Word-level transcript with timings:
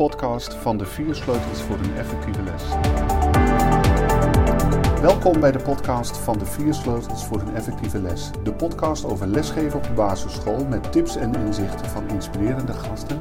podcast 0.00 0.54
van 0.54 0.78
de 0.78 0.86
vier 0.86 1.14
sleutels 1.14 1.62
voor 1.62 1.78
een 1.78 1.94
effectieve 1.96 2.42
les. 2.42 2.62
Welkom 5.00 5.40
bij 5.40 5.52
de 5.52 5.58
podcast 5.58 6.16
van 6.16 6.38
de 6.38 6.46
vier 6.46 6.74
sleutels 6.74 7.26
voor 7.26 7.40
een 7.40 7.54
effectieve 7.54 7.98
les. 7.98 8.30
De 8.42 8.52
podcast 8.52 9.04
over 9.04 9.26
lesgeven 9.26 9.78
op 9.78 9.84
de 9.84 9.92
basisschool 9.92 10.64
met 10.64 10.92
tips 10.92 11.16
en 11.16 11.34
inzichten 11.34 11.86
van 11.86 12.08
inspirerende 12.08 12.72
gasten 12.72 13.18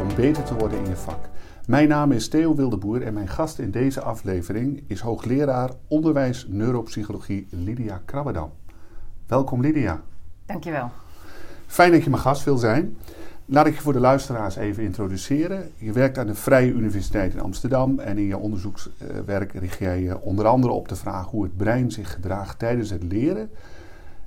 om 0.00 0.14
beter 0.16 0.42
te 0.42 0.54
worden 0.54 0.78
in 0.78 0.86
je 0.86 0.96
vak. 0.96 1.28
Mijn 1.66 1.88
naam 1.88 2.12
is 2.12 2.28
Theo 2.28 2.54
Wildeboer 2.54 3.02
en 3.02 3.14
mijn 3.14 3.28
gast 3.28 3.58
in 3.58 3.70
deze 3.70 4.00
aflevering 4.00 4.84
is 4.86 5.00
hoogleraar 5.00 5.70
onderwijs 5.88 6.46
neuropsychologie 6.48 7.46
Lydia 7.50 8.02
Krabbedam. 8.04 8.52
Welkom 9.26 9.60
Lydia. 9.60 10.02
Dankjewel. 10.46 10.90
Fijn 11.66 11.92
dat 11.92 12.04
je 12.04 12.10
mijn 12.10 12.22
gast 12.22 12.44
wil 12.44 12.56
zijn. 12.56 12.96
Laat 13.48 13.66
ik 13.66 13.74
je 13.74 13.80
voor 13.80 13.92
de 13.92 14.00
luisteraars 14.00 14.56
even 14.56 14.82
introduceren. 14.82 15.70
Je 15.76 15.92
werkt 15.92 16.18
aan 16.18 16.26
de 16.26 16.34
Vrije 16.34 16.72
Universiteit 16.72 17.32
in 17.32 17.40
Amsterdam 17.40 17.98
en 17.98 18.18
in 18.18 18.24
je 18.24 18.38
onderzoekswerk 18.38 19.52
richt 19.52 19.78
jij 19.78 20.02
je 20.02 20.20
onder 20.20 20.46
andere 20.46 20.72
op 20.72 20.88
de 20.88 20.96
vraag 20.96 21.26
hoe 21.26 21.42
het 21.42 21.56
brein 21.56 21.90
zich 21.90 22.12
gedraagt 22.12 22.58
tijdens 22.58 22.90
het 22.90 23.02
leren 23.02 23.50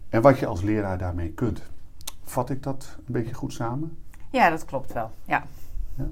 en 0.09 0.21
wat 0.21 0.39
je 0.39 0.45
als 0.45 0.61
leraar 0.61 0.97
daarmee 0.97 1.29
kunt. 1.29 1.61
Vat 2.23 2.49
ik 2.49 2.63
dat 2.63 2.97
een 2.97 3.13
beetje 3.13 3.33
goed 3.33 3.53
samen? 3.53 3.97
Ja, 4.31 4.49
dat 4.49 4.65
klopt 4.65 4.93
wel. 4.93 5.11
Ja. 5.25 5.43
ja. 5.95 6.07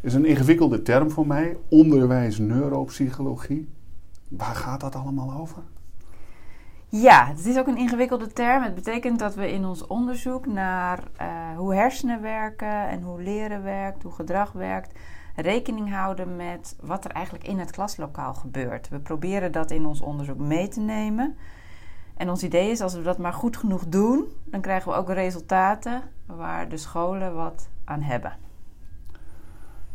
Is 0.00 0.14
een 0.14 0.24
ingewikkelde 0.24 0.82
term 0.82 1.10
voor 1.10 1.26
mij, 1.26 1.56
onderwijs 1.68 2.38
neuropsychologie. 2.38 3.68
Waar 4.28 4.54
gaat 4.54 4.80
dat 4.80 4.94
allemaal 4.94 5.40
over? 5.40 5.62
Ja, 6.92 7.26
het 7.26 7.46
is 7.46 7.58
ook 7.58 7.66
een 7.66 7.76
ingewikkelde 7.76 8.32
term. 8.32 8.62
Het 8.62 8.74
betekent 8.74 9.18
dat 9.18 9.34
we 9.34 9.52
in 9.52 9.64
ons 9.64 9.86
onderzoek 9.86 10.46
naar 10.46 10.98
uh, 11.20 11.26
hoe 11.56 11.74
hersenen 11.74 12.22
werken 12.22 12.88
en 12.88 13.02
hoe 13.02 13.22
leren 13.22 13.62
werkt, 13.62 14.02
hoe 14.02 14.12
gedrag 14.12 14.52
werkt, 14.52 14.98
rekening 15.36 15.90
houden 15.90 16.36
met 16.36 16.76
wat 16.80 17.04
er 17.04 17.10
eigenlijk 17.10 17.46
in 17.46 17.58
het 17.58 17.70
klaslokaal 17.70 18.34
gebeurt. 18.34 18.88
We 18.88 18.98
proberen 18.98 19.52
dat 19.52 19.70
in 19.70 19.86
ons 19.86 20.00
onderzoek 20.00 20.38
mee 20.38 20.68
te 20.68 20.80
nemen. 20.80 21.36
En 22.16 22.30
ons 22.30 22.42
idee 22.42 22.70
is, 22.70 22.80
als 22.80 22.94
we 22.94 23.02
dat 23.02 23.18
maar 23.18 23.32
goed 23.32 23.56
genoeg 23.56 23.88
doen, 23.88 24.24
dan 24.44 24.60
krijgen 24.60 24.92
we 24.92 24.98
ook 24.98 25.08
resultaten 25.08 26.02
waar 26.26 26.68
de 26.68 26.76
scholen 26.76 27.34
wat 27.34 27.68
aan 27.84 28.02
hebben. 28.02 28.36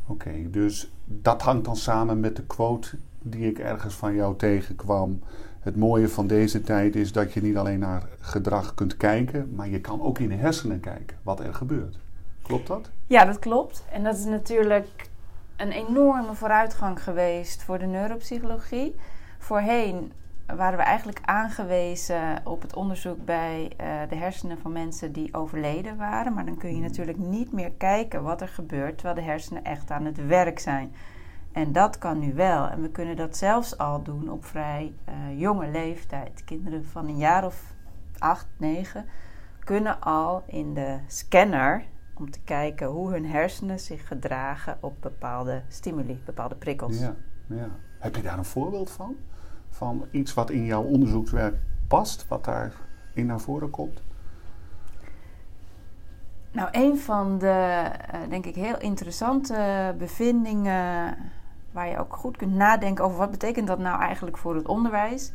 Oké, 0.08 0.50
dus 0.50 0.92
dat 1.06 1.42
hangt 1.42 1.66
dan 1.66 1.76
samen 1.76 2.20
met 2.20 2.36
de 2.36 2.46
quote 2.46 2.98
die 3.22 3.50
ik 3.50 3.60
ergens 3.60 3.96
van 3.96 4.14
jou 4.16 4.36
tegenkwam. 4.36 5.20
Het 5.66 5.76
mooie 5.76 6.10
van 6.10 6.28
deze 6.28 6.62
tijd 6.62 6.96
is 6.96 7.12
dat 7.12 7.34
je 7.34 7.42
niet 7.42 7.58
alleen 7.58 7.80
naar 7.80 8.04
gedrag 8.20 8.74
kunt 8.74 8.98
kijken, 8.98 9.56
maar 9.56 9.70
je 9.70 9.82
kan 9.82 10.02
ook 10.02 10.20
in 10.20 10.30
de 10.30 10.36
hersenen 10.36 10.80
kijken 10.80 11.18
wat 11.24 11.40
er 11.40 11.54
gebeurt. 11.54 11.98
Klopt 12.42 12.68
dat? 12.68 12.90
Ja, 13.08 13.26
dat 13.26 13.40
klopt. 13.40 13.84
En 13.92 14.04
dat 14.04 14.18
is 14.18 14.26
natuurlijk 14.26 15.10
een 15.56 15.72
enorme 15.72 16.34
vooruitgang 16.34 17.04
geweest 17.04 17.64
voor 17.64 17.80
de 17.80 17.86
neuropsychologie. 17.86 18.96
Voorheen 19.38 20.12
waren 20.56 20.78
we 20.78 20.84
eigenlijk 20.84 21.20
aangewezen 21.22 22.42
op 22.44 22.62
het 22.62 22.76
onderzoek 22.76 23.26
bij 23.26 23.72
uh, 23.82 23.88
de 24.10 24.16
hersenen 24.16 24.58
van 24.58 24.72
mensen 24.72 25.12
die 25.12 25.34
overleden 25.34 25.98
waren. 25.98 26.34
Maar 26.34 26.46
dan 26.46 26.58
kun 26.58 26.70
je 26.70 26.76
hmm. 26.76 26.84
natuurlijk 26.84 27.18
niet 27.18 27.52
meer 27.52 27.72
kijken 27.72 28.24
wat 28.24 28.42
er 28.42 28.48
gebeurt 28.48 28.98
terwijl 28.98 29.16
de 29.16 29.32
hersenen 29.32 29.64
echt 29.64 29.92
aan 29.92 30.06
het 30.06 30.28
werk 30.28 30.60
zijn. 30.60 30.96
En 31.56 31.72
dat 31.72 31.98
kan 31.98 32.20
nu 32.20 32.34
wel. 32.34 32.68
En 32.68 32.82
we 32.82 32.90
kunnen 32.90 33.16
dat 33.16 33.38
zelfs 33.38 33.78
al 33.78 34.04
doen 34.04 34.30
op 34.30 34.46
vrij 34.46 34.94
uh, 35.10 35.40
jonge 35.40 35.68
leeftijd. 35.68 36.44
Kinderen 36.44 36.86
van 36.86 37.08
een 37.08 37.18
jaar 37.18 37.46
of 37.46 37.74
acht, 38.18 38.48
negen 38.58 39.06
kunnen 39.64 40.02
al 40.02 40.44
in 40.46 40.74
de 40.74 41.00
scanner 41.08 41.84
om 42.14 42.32
te 42.32 42.40
kijken 42.40 42.88
hoe 42.88 43.12
hun 43.12 43.26
hersenen 43.26 43.80
zich 43.80 44.08
gedragen 44.08 44.78
op 44.80 45.02
bepaalde 45.02 45.62
stimuli, 45.68 46.22
bepaalde 46.26 46.56
prikkels. 46.56 47.00
Ja, 47.00 47.16
ja. 47.48 47.70
Heb 48.00 48.16
je 48.16 48.22
daar 48.22 48.38
een 48.38 48.46
voorbeeld 48.46 48.90
van? 48.90 49.16
Van 49.70 50.06
iets 50.12 50.34
wat 50.34 50.50
in 50.50 50.66
jouw 50.66 50.84
onderzoekswerk 50.84 51.56
past, 51.88 52.28
wat 52.28 52.46
daarin 52.46 53.26
naar 53.26 53.40
voren 53.40 53.70
komt? 53.70 54.02
Nou, 56.52 56.70
een 56.72 56.98
van 56.98 57.38
de, 57.38 57.86
uh, 58.14 58.30
denk 58.30 58.46
ik, 58.46 58.56
heel 58.56 58.80
interessante 58.80 59.96
bevindingen 59.98 61.18
waar 61.76 61.88
je 61.90 62.00
ook 62.00 62.16
goed 62.16 62.38
kunt 62.38 62.54
nadenken 62.54 63.04
over 63.04 63.18
wat 63.18 63.32
betekent 63.32 63.68
dat 63.68 63.80
nou 63.80 64.02
eigenlijk 64.02 64.38
voor 64.38 64.56
het 64.56 64.68
onderwijs, 64.68 65.32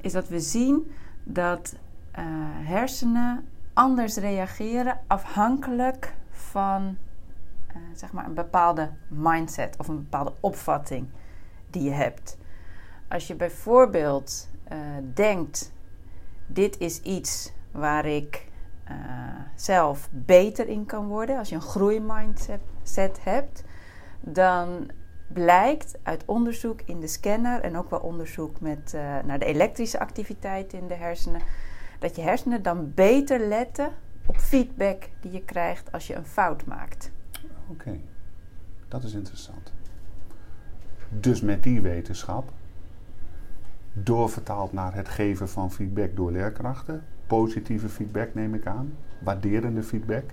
is 0.00 0.12
dat 0.12 0.28
we 0.28 0.40
zien 0.40 0.92
dat 1.22 1.74
uh, 2.18 2.24
hersenen 2.68 3.48
anders 3.72 4.16
reageren 4.16 4.98
afhankelijk 5.06 6.14
van 6.30 6.96
uh, 7.68 7.76
zeg 7.94 8.12
maar 8.12 8.24
een 8.24 8.34
bepaalde 8.34 8.90
mindset 9.08 9.76
of 9.78 9.88
een 9.88 9.96
bepaalde 9.96 10.32
opvatting 10.40 11.08
die 11.70 11.82
je 11.82 11.90
hebt. 11.90 12.38
Als 13.08 13.26
je 13.26 13.34
bijvoorbeeld 13.34 14.48
uh, 14.72 14.78
denkt: 15.14 15.72
dit 16.46 16.78
is 16.78 17.00
iets 17.00 17.52
waar 17.70 18.06
ik 18.06 18.46
zelf 19.54 20.08
beter 20.12 20.68
in 20.68 20.86
kan 20.86 21.06
worden, 21.06 21.38
als 21.38 21.48
je 21.48 21.54
een 21.54 21.60
groeimindset 21.60 23.24
hebt, 23.24 23.64
dan 24.20 24.90
blijkt 25.26 25.98
uit 26.02 26.24
onderzoek 26.24 26.80
in 26.84 27.00
de 27.00 27.06
scanner 27.06 27.60
en 27.60 27.76
ook 27.76 27.90
wel 27.90 28.00
onderzoek 28.00 28.60
met, 28.60 28.92
uh, 28.94 29.00
naar 29.24 29.38
de 29.38 29.44
elektrische 29.44 29.98
activiteit 29.98 30.72
in 30.72 30.86
de 30.86 30.94
hersenen, 30.94 31.40
dat 31.98 32.16
je 32.16 32.22
hersenen 32.22 32.62
dan 32.62 32.92
beter 32.94 33.48
letten 33.48 33.90
op 34.26 34.36
feedback 34.36 35.08
die 35.20 35.32
je 35.32 35.44
krijgt 35.44 35.92
als 35.92 36.06
je 36.06 36.14
een 36.14 36.26
fout 36.26 36.64
maakt. 36.64 37.10
Oké, 37.68 38.00
dat 38.88 39.04
is 39.04 39.12
interessant. 39.12 39.72
Dus 41.08 41.40
met 41.40 41.62
die 41.62 41.80
wetenschap, 41.80 42.52
doorvertaald 43.92 44.72
naar 44.72 44.94
het 44.94 45.08
geven 45.08 45.48
van 45.48 45.72
feedback 45.72 46.16
door 46.16 46.32
leerkrachten, 46.32 47.04
positieve 47.26 47.88
feedback 47.88 48.34
neem 48.34 48.54
ik 48.54 48.66
aan, 48.66 48.96
waarderende 49.18 49.82
feedback, 49.82 50.24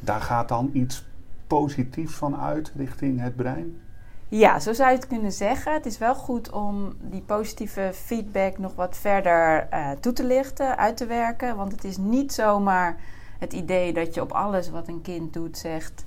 daar 0.00 0.20
gaat 0.20 0.48
dan 0.48 0.70
iets 0.72 1.06
positiefs 1.46 2.14
van 2.14 2.36
uit 2.36 2.72
richting 2.76 3.20
het 3.20 3.36
brein? 3.36 3.80
Ja, 4.30 4.60
zo 4.60 4.72
zou 4.72 4.90
je 4.90 4.96
het 4.96 5.06
kunnen 5.06 5.32
zeggen. 5.32 5.72
Het 5.72 5.86
is 5.86 5.98
wel 5.98 6.14
goed 6.14 6.50
om 6.50 6.94
die 7.00 7.20
positieve 7.20 7.90
feedback 7.94 8.58
nog 8.58 8.74
wat 8.74 8.96
verder 8.96 9.68
uh, 9.72 9.90
toe 9.90 10.12
te 10.12 10.24
lichten, 10.24 10.76
uit 10.76 10.96
te 10.96 11.06
werken. 11.06 11.56
Want 11.56 11.72
het 11.72 11.84
is 11.84 11.96
niet 11.96 12.32
zomaar 12.32 12.96
het 13.38 13.52
idee 13.52 13.92
dat 13.92 14.14
je 14.14 14.20
op 14.20 14.32
alles 14.32 14.70
wat 14.70 14.88
een 14.88 15.02
kind 15.02 15.32
doet 15.32 15.58
zegt: 15.58 16.04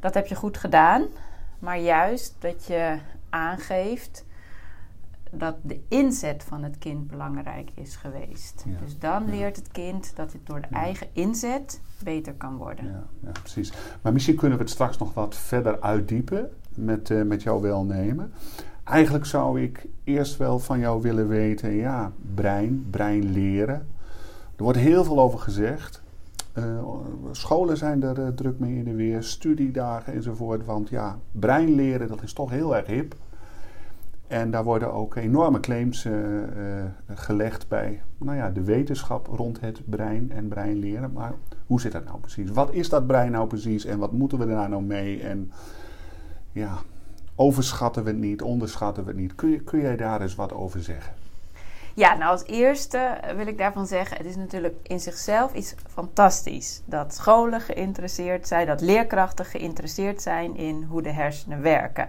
dat 0.00 0.14
heb 0.14 0.26
je 0.26 0.34
goed 0.34 0.58
gedaan. 0.58 1.06
Maar 1.58 1.78
juist 1.78 2.34
dat 2.38 2.66
je 2.66 2.98
aangeeft 3.28 4.24
dat 5.30 5.56
de 5.62 5.80
inzet 5.88 6.44
van 6.44 6.62
het 6.62 6.78
kind 6.78 7.06
belangrijk 7.06 7.70
is 7.74 7.96
geweest. 7.96 8.64
dus 8.80 8.98
dan 8.98 9.28
leert 9.28 9.56
het 9.56 9.68
kind 9.72 10.16
dat 10.16 10.32
het 10.32 10.46
door 10.46 10.60
de 10.60 10.68
eigen 10.72 11.06
inzet 11.12 11.80
beter 12.04 12.34
kan 12.34 12.56
worden. 12.56 12.84
Ja, 12.84 13.04
ja, 13.20 13.30
precies. 13.30 13.72
Maar 14.02 14.12
misschien 14.12 14.36
kunnen 14.36 14.58
we 14.58 14.64
het 14.64 14.72
straks 14.72 14.98
nog 14.98 15.14
wat 15.14 15.36
verder 15.36 15.80
uitdiepen 15.80 16.50
met, 16.74 17.10
uh, 17.10 17.22
met 17.22 17.42
jouw 17.42 17.60
welnemen. 17.60 18.32
Eigenlijk 18.84 19.24
zou 19.24 19.62
ik 19.62 19.86
eerst 20.04 20.36
wel 20.36 20.58
van 20.58 20.78
jou 20.78 21.02
willen 21.02 21.28
weten, 21.28 21.72
ja, 21.72 22.12
brein, 22.34 22.86
brein 22.90 23.32
leren. 23.32 23.86
Er 24.56 24.62
wordt 24.62 24.78
heel 24.78 25.04
veel 25.04 25.20
over 25.20 25.38
gezegd. 25.38 26.02
Uh, 26.58 26.64
scholen 27.30 27.76
zijn 27.76 28.02
er 28.02 28.18
uh, 28.18 28.28
druk 28.28 28.58
mee 28.58 28.76
in 28.76 28.84
de 28.84 28.94
weer, 28.94 29.22
studiedagen 29.22 30.12
enzovoort. 30.12 30.64
Want 30.64 30.88
ja, 30.88 31.18
brein 31.32 31.74
leren, 31.74 32.08
dat 32.08 32.22
is 32.22 32.32
toch 32.32 32.50
heel 32.50 32.76
erg 32.76 32.86
hip. 32.86 33.14
En 34.26 34.50
daar 34.50 34.64
worden 34.64 34.92
ook 34.92 35.14
enorme 35.14 35.60
claims 35.60 36.06
gelegd 37.14 37.68
bij 37.68 38.02
nou 38.18 38.36
ja, 38.36 38.50
de 38.50 38.62
wetenschap 38.62 39.26
rond 39.26 39.60
het 39.60 39.80
brein 39.84 40.32
en 40.32 40.48
brein 40.48 40.78
leren. 40.78 41.12
Maar 41.12 41.32
hoe 41.66 41.80
zit 41.80 41.92
dat 41.92 42.04
nou 42.04 42.18
precies? 42.18 42.50
Wat 42.50 42.72
is 42.72 42.88
dat 42.88 43.06
brein 43.06 43.30
nou 43.32 43.46
precies 43.46 43.84
en 43.84 43.98
wat 43.98 44.12
moeten 44.12 44.38
we 44.38 44.46
daar 44.46 44.68
nou 44.68 44.82
mee? 44.82 45.20
En 45.22 45.50
ja, 46.52 46.78
overschatten 47.34 48.04
we 48.04 48.10
het 48.10 48.18
niet, 48.18 48.42
onderschatten 48.42 49.04
we 49.04 49.10
het 49.10 49.18
niet. 49.18 49.34
Kun, 49.34 49.64
kun 49.64 49.80
jij 49.80 49.96
daar 49.96 50.20
eens 50.20 50.34
wat 50.34 50.52
over 50.52 50.82
zeggen? 50.82 51.14
Ja, 51.94 52.14
nou 52.14 52.30
als 52.30 52.44
eerste 52.44 53.20
wil 53.36 53.46
ik 53.46 53.58
daarvan 53.58 53.86
zeggen, 53.86 54.16
het 54.16 54.26
is 54.26 54.36
natuurlijk 54.36 54.74
in 54.82 55.00
zichzelf 55.00 55.54
iets 55.54 55.74
fantastisch. 55.88 56.82
Dat 56.84 57.14
scholen 57.14 57.60
geïnteresseerd 57.60 58.48
zijn, 58.48 58.66
dat 58.66 58.80
leerkrachten 58.80 59.44
geïnteresseerd 59.44 60.22
zijn 60.22 60.56
in 60.56 60.82
hoe 60.82 61.02
de 61.02 61.12
hersenen 61.12 61.62
werken. 61.62 62.08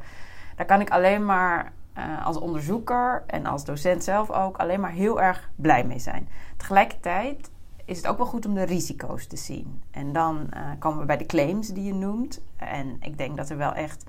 Daar 0.56 0.66
kan 0.66 0.82
ik 0.82 0.90
alleen 0.90 1.26
maar 1.26 1.72
uh, 1.98 2.26
als 2.26 2.38
onderzoeker 2.38 3.24
en 3.28 3.46
als 3.46 3.66
docent 3.66 4.04
zelf 4.04 4.32
ook 4.32 4.58
alleen 4.58 4.80
maar 4.80 4.92
heel 4.92 5.22
erg 5.22 5.50
blij 5.56 5.84
mee 5.84 6.00
zijn. 6.00 6.28
Tegelijkertijd 6.58 7.50
is 7.86 7.98
het 7.98 8.08
ook 8.08 8.18
wel 8.18 8.26
goed 8.26 8.46
om 8.46 8.54
de 8.54 8.64
risico's 8.64 9.28
te 9.28 9.38
zien. 9.38 9.82
En 9.92 10.14
dan 10.14 10.50
uh, 10.54 10.60
komen 10.80 11.00
we 11.00 11.06
bij 11.06 11.18
de 11.18 11.26
claims 11.26 11.68
die 11.68 11.84
je 11.84 11.94
noemt. 11.94 12.42
En 12.58 12.98
ik 13.00 13.18
denk 13.18 13.38
dat 13.38 13.50
er 13.50 13.58
wel 13.58 13.74
echt 13.74 14.04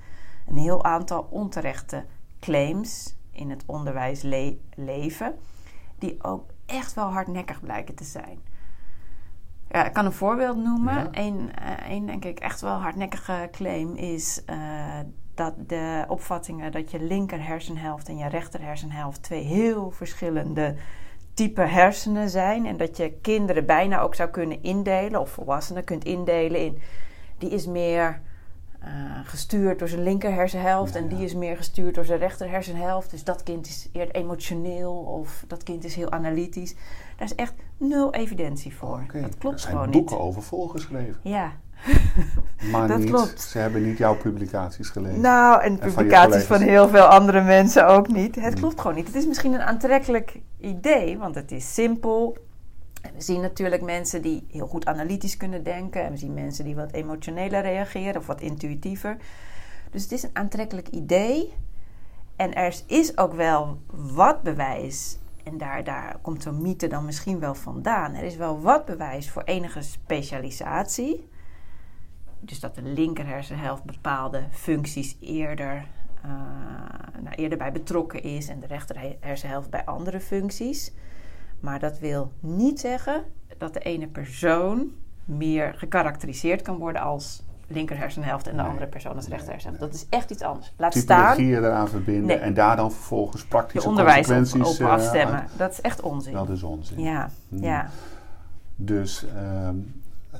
een 0.47 0.57
heel 0.57 0.83
aantal 0.83 1.27
onterechte 1.29 2.05
claims 2.39 3.15
in 3.31 3.49
het 3.49 3.63
onderwijs 3.65 4.21
leven, 4.75 5.35
die 5.99 6.23
ook 6.23 6.49
echt 6.65 6.93
wel 6.93 7.11
hardnekkig 7.11 7.61
blijken 7.61 7.95
te 7.95 8.03
zijn. 8.03 8.39
Ja, 9.69 9.85
ik 9.85 9.93
kan 9.93 10.05
een 10.05 10.11
voorbeeld 10.11 10.57
noemen. 10.57 10.93
Ja. 10.93 11.07
Eén, 11.11 11.55
eh, 11.55 11.89
één, 11.89 12.05
denk 12.05 12.25
ik, 12.25 12.39
echt 12.39 12.61
wel 12.61 12.73
hardnekkige 12.73 13.47
claim 13.51 13.95
is 13.95 14.45
eh, 14.45 14.99
dat 15.33 15.53
de 15.69 16.05
opvattingen 16.07 16.71
dat 16.71 16.91
je 16.91 16.99
linker 16.99 17.45
hersenhelft 17.45 18.07
en 18.07 18.17
je 18.17 18.27
rechter 18.27 18.61
hersenhelft 18.61 19.23
twee 19.23 19.43
heel 19.43 19.91
verschillende 19.91 20.75
type 21.33 21.61
hersenen 21.61 22.29
zijn. 22.29 22.65
En 22.65 22.77
dat 22.77 22.97
je 22.97 23.11
kinderen 23.21 23.65
bijna 23.65 23.99
ook 23.99 24.15
zou 24.15 24.29
kunnen 24.29 24.63
indelen, 24.63 25.21
of 25.21 25.29
volwassenen 25.29 25.83
kunt 25.83 26.03
indelen 26.03 26.59
in 26.59 26.81
die 27.37 27.49
is 27.49 27.65
meer 27.65 28.21
gestuurd 29.23 29.79
door 29.79 29.87
zijn 29.87 30.03
linker 30.03 30.33
hersenhelft 30.33 30.93
Ja, 30.93 30.99
en 30.99 31.07
die 31.07 31.17
ja. 31.17 31.23
is 31.23 31.33
meer 31.33 31.57
gestuurd 31.57 31.95
door 31.95 32.05
zijn 32.05 32.19
rechter 32.19 32.49
hersenhelft. 32.49 33.09
Dus 33.11 33.23
dat 33.23 33.43
kind 33.43 33.67
is 33.67 33.89
eerder 33.91 34.15
emotioneel 34.15 34.93
of 34.93 35.43
dat 35.47 35.63
kind 35.63 35.83
is 35.83 35.95
heel 35.95 36.11
analytisch. 36.11 36.73
Daar 37.17 37.27
is 37.27 37.35
echt 37.35 37.53
nul 37.77 38.13
evidentie 38.13 38.75
voor. 38.75 38.99
Oké. 39.03 39.21
Dat 39.21 39.37
klopt 39.37 39.55
er 39.55 39.61
zijn 39.61 39.73
gewoon 39.75 39.91
boeken 39.91 40.15
niet. 40.17 40.25
over 40.25 40.41
volgeschreven. 40.43 41.17
Ja, 41.21 41.51
Maar 42.71 42.87
Dat 42.87 42.97
niet, 42.97 43.09
klopt. 43.09 43.41
ze 43.41 43.57
hebben 43.57 43.83
niet 43.85 43.97
jouw 43.97 44.15
publicaties 44.17 44.89
gelezen. 44.89 45.21
nou 45.21 45.61
en 45.61 45.77
publicaties 45.79 46.43
van, 46.43 46.61
heel 46.61 46.87
veel 46.89 47.03
andere 47.03 47.41
mensen 47.41 47.87
ook 47.87 48.07
niet. 48.07 48.35
Het 48.35 48.43
Hmm. 48.45 48.53
klopt 48.61 48.81
gewoon 48.81 48.95
niet. 48.95 49.07
Het 49.07 49.15
is 49.15 49.25
misschien 49.25 49.53
een 49.53 49.61
aantrekkelijk 49.61 50.39
idee, 50.59 51.17
want 51.17 51.35
het 51.35 51.51
is 51.51 51.73
simpel. 51.73 52.37
We 53.11 53.21
zien 53.21 53.41
natuurlijk 53.41 53.81
mensen 53.81 54.21
die 54.21 54.45
heel 54.51 54.67
goed 54.67 54.85
analytisch 54.85 55.37
kunnen 55.37 55.63
denken. 55.63 56.03
En 56.03 56.11
we 56.11 56.17
zien 56.17 56.33
mensen 56.33 56.65
die 56.65 56.75
wat 56.75 56.91
emotioneler 56.91 57.61
reageren 57.61 58.17
of 58.21 58.27
wat 58.27 58.41
intuïtiever. 58.41 59.17
Dus 59.91 60.03
het 60.03 60.11
is 60.11 60.23
een 60.23 60.29
aantrekkelijk 60.33 60.87
idee. 60.87 61.53
En 62.35 62.53
er 62.53 62.81
is 62.87 63.17
ook 63.17 63.33
wel 63.33 63.77
wat 63.89 64.43
bewijs. 64.43 65.17
En 65.43 65.57
daar, 65.57 65.83
daar 65.83 66.17
komt 66.21 66.43
zo'n 66.43 66.61
mythe 66.61 66.87
dan 66.87 67.05
misschien 67.05 67.39
wel 67.39 67.55
vandaan. 67.55 68.13
Er 68.13 68.23
is 68.23 68.35
wel 68.35 68.61
wat 68.61 68.85
bewijs 68.85 69.29
voor 69.29 69.43
enige 69.43 69.81
specialisatie. 69.81 71.29
Dus 72.39 72.59
dat 72.59 72.75
de 72.75 72.81
linker 72.81 73.27
hersenhelft 73.27 73.83
bepaalde 73.83 74.43
functies 74.51 75.17
eerder, 75.19 75.87
eh, 76.21 76.29
nou, 77.21 77.35
eerder 77.35 77.57
bij 77.57 77.71
betrokken 77.71 78.23
is 78.23 78.47
en 78.47 78.59
de 78.59 78.67
rechter 78.67 78.99
he- 78.99 79.17
hersenhelft 79.19 79.69
bij 79.69 79.85
andere 79.85 80.19
functies. 80.19 80.93
Maar 81.63 81.79
dat 81.79 81.99
wil 81.99 82.31
niet 82.39 82.79
zeggen 82.79 83.23
dat 83.57 83.73
de 83.73 83.79
ene 83.79 84.07
persoon 84.07 84.91
meer 85.25 85.73
gekarakteriseerd 85.77 86.61
kan 86.61 86.77
worden 86.77 87.01
als 87.01 87.43
linker 87.67 87.97
hersenhelft 87.97 88.47
en 88.47 88.55
de 88.55 88.61
Nee. 88.61 88.69
andere 88.71 88.87
persoon 88.87 89.15
als 89.15 89.27
rechter 89.27 89.51
hersenhelft. 89.51 89.83
Dat 89.85 89.93
is 89.93 90.05
echt 90.09 90.31
iets 90.31 90.41
anders. 90.41 90.73
Laat 90.77 90.93
staan 90.95 91.37
eraan 91.37 91.87
verbinden 91.87 92.25
Nee. 92.25 92.37
en 92.37 92.53
daar 92.53 92.75
dan 92.75 92.91
vervolgens 92.91 93.45
praktische 93.45 93.87
onderwijs 93.87 94.27
op, 94.29 94.35
consequenties 94.35 94.79
op 94.79 94.85
eh, 94.87 94.93
afstemmen. 94.93 95.47
Dat 95.57 95.71
is 95.71 95.81
echt 95.81 96.01
onzin. 96.01 96.33
Dat 96.33 96.49
is 96.49 96.63
onzin. 96.63 96.99
Ja, 97.01 97.29
Hmm. 97.49 97.63
ja. 97.63 97.89
Dus 98.75 99.25
ehm, 99.35 99.75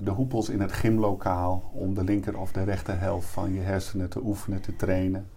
de 0.04 0.12
hoepels 0.12 0.50
in 0.50 0.62
het 0.62 0.72
gymlokaal 0.72 1.64
om 1.74 1.94
de 1.94 2.04
linker 2.04 2.38
of 2.40 2.52
de 2.52 2.64
rechter 2.64 3.00
helft 3.00 3.28
van 3.28 3.54
je 3.54 3.60
hersenen 3.62 4.10
te 4.10 4.20
oefenen, 4.24 4.62
te 4.62 4.76
trainen. 4.76 5.28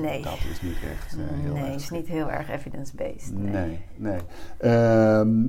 Nee. 0.00 0.22
Dat 0.22 0.38
is 0.50 0.62
niet 0.62 0.76
echt 0.92 1.12
eh, 1.12 1.18
heel 1.28 1.52
nee, 1.52 1.64
erg. 1.64 1.74
is 1.74 1.90
niet 1.90 2.06
heel 2.06 2.30
erg 2.30 2.50
evidence-based. 2.50 3.38
Nee. 3.38 3.52
Nee, 3.52 3.80
nee. 3.96 4.20
Ehm, 4.58 5.46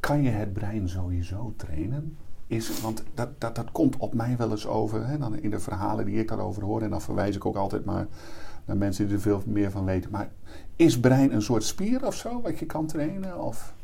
kan 0.00 0.22
je 0.22 0.30
het 0.30 0.52
brein 0.52 0.88
sowieso 0.88 1.54
trainen? 1.56 2.16
Is, 2.46 2.80
want 2.80 3.02
dat, 3.14 3.40
dat, 3.40 3.54
dat 3.54 3.72
komt 3.72 3.96
op 3.96 4.14
mij 4.14 4.36
wel 4.36 4.50
eens 4.50 4.66
over, 4.66 5.06
hè, 5.06 5.18
dan 5.18 5.38
in 5.38 5.50
de 5.50 5.60
verhalen 5.60 6.04
die 6.04 6.18
ik 6.18 6.28
daarover 6.28 6.62
hoor. 6.62 6.82
En 6.82 6.90
dan 6.90 7.00
verwijs 7.02 7.36
ik 7.36 7.46
ook 7.46 7.56
altijd 7.56 7.84
maar 7.84 8.06
naar 8.64 8.76
mensen 8.76 9.06
die 9.06 9.14
er 9.14 9.20
veel 9.20 9.42
meer 9.46 9.70
van 9.70 9.84
weten. 9.84 10.10
Maar 10.10 10.30
is 10.76 11.00
brein 11.00 11.32
een 11.32 11.42
soort 11.42 11.64
spier 11.64 12.06
of 12.06 12.14
zo, 12.14 12.40
wat 12.40 12.58
je 12.58 12.66
kan 12.66 12.86
trainen? 12.86 13.40
Of, 13.40 13.74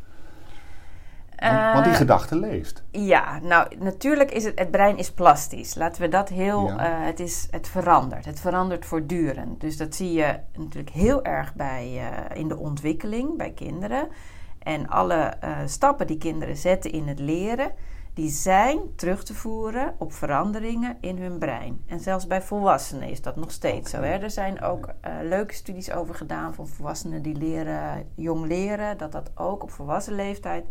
want, 1.50 1.72
want 1.72 1.84
die 1.84 1.92
Eh, 1.92 1.98
gedachte 1.98 2.36
leeft. 2.36 2.82
Ja, 2.90 3.38
nou 3.42 3.76
natuurlijk 3.78 4.30
is 4.30 4.44
het, 4.44 4.58
het 4.58 4.70
brein 4.70 4.96
is 4.98 5.12
plastisch. 5.12 5.74
Laten 5.74 6.02
we 6.02 6.08
dat 6.08 6.28
heel, 6.28 6.66
Ja. 6.66 6.78
eh, 6.78 7.06
het, 7.06 7.20
is, 7.20 7.48
het 7.50 7.68
verandert. 7.68 8.24
Het 8.24 8.40
verandert 8.40 8.84
voortdurend. 8.86 9.60
Dus 9.60 9.76
dat 9.76 9.94
zie 9.94 10.12
je 10.12 10.38
natuurlijk 10.56 10.90
heel 10.94 11.24
erg 11.24 11.54
bij, 11.54 11.98
eh, 11.98 12.38
in 12.38 12.48
de 12.48 12.56
ontwikkeling 12.58 13.36
bij 13.36 13.50
kinderen. 13.52 14.08
En 14.58 14.88
alle 14.88 15.32
stappen 15.66 16.06
die 16.06 16.18
kinderen 16.18 16.56
zetten 16.56 16.92
in 16.92 17.08
het 17.08 17.18
leren, 17.18 17.72
die 18.14 18.28
zijn 18.30 18.78
terug 18.96 19.24
te 19.24 19.34
voeren 19.34 19.94
op 19.98 20.12
veranderingen 20.12 20.96
in 21.00 21.18
hun 21.18 21.38
brein. 21.38 21.82
En 21.86 22.00
zelfs 22.00 22.26
bij 22.26 22.42
volwassenen 22.42 23.08
is 23.08 23.22
dat 23.22 23.36
nog 23.36 23.50
steeds 23.50 23.90
zo. 23.90 24.00
Hè? 24.00 24.12
Er 24.18 24.30
zijn 24.30 24.62
ook 24.62 24.88
leuke 25.22 25.54
studies 25.54 25.92
over 25.92 26.14
gedaan 26.14 26.54
van 26.54 26.66
volwassenen 26.68 27.22
die 27.22 27.36
leren, 27.36 28.06
jong 28.14 28.46
leren, 28.46 28.98
dat 28.98 29.12
dat 29.12 29.30
ook 29.34 29.62
op 29.62 29.70
volwassen 29.70 30.14
leeftijd 30.14 30.64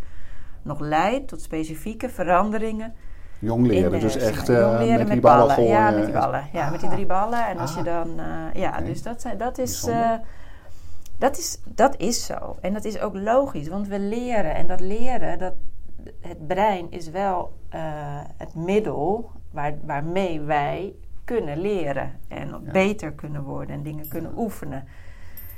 nog 0.61 0.79
leidt 0.79 1.27
tot 1.27 1.41
specifieke 1.41 2.09
veranderingen. 2.09 2.93
Jong 3.39 3.67
leren, 3.67 3.99
dus 3.99 4.15
echt 4.17 4.49
eh, 4.49 4.59
Jong 4.59 4.77
leren 4.79 4.97
met 4.97 5.07
die 5.11 5.19
ballen 5.19 5.55
ballen. 5.55 5.69
Ja, 5.71 5.89
met 5.91 6.03
die 6.05 6.13
ballen. 6.13 6.43
Ja, 6.53 6.69
met 6.69 6.79
die 6.79 6.89
drie 6.89 7.05
ballen. 7.05 7.47
En 7.47 7.57
als 7.57 7.71
Ah. 7.71 7.77
je 7.77 7.83
dan... 7.83 8.19
eh, 8.19 8.61
ja, 8.61 8.81
dus 8.81 9.03
dat, 9.03 9.21
zijn, 9.21 9.37
dat, 9.37 9.57
is, 9.57 9.87
eh, 9.87 10.11
dat, 11.17 11.37
is, 11.37 11.61
dat 11.65 11.95
is 11.97 12.25
zo. 12.25 12.57
En 12.61 12.73
dat 12.73 12.85
is 12.85 12.99
ook 12.99 13.15
logisch, 13.15 13.67
want 13.67 13.87
we 13.87 13.99
leren. 13.99 14.55
En 14.55 14.67
dat 14.67 14.79
leren, 14.79 15.39
dat, 15.39 15.53
het 16.21 16.47
brein 16.47 16.91
is 16.91 17.09
wel 17.09 17.53
eh, 17.69 17.81
het 18.37 18.55
middel 18.55 19.31
waar, 19.51 19.73
waarmee 19.85 20.41
wij 20.41 20.93
kunnen 21.25 21.57
leren. 21.61 22.11
En 22.27 22.47
Ja. 22.47 22.71
beter 22.71 23.11
kunnen 23.11 23.43
worden 23.43 23.75
en 23.75 23.83
dingen 23.83 24.07
kunnen 24.07 24.31
oefenen. 24.37 24.83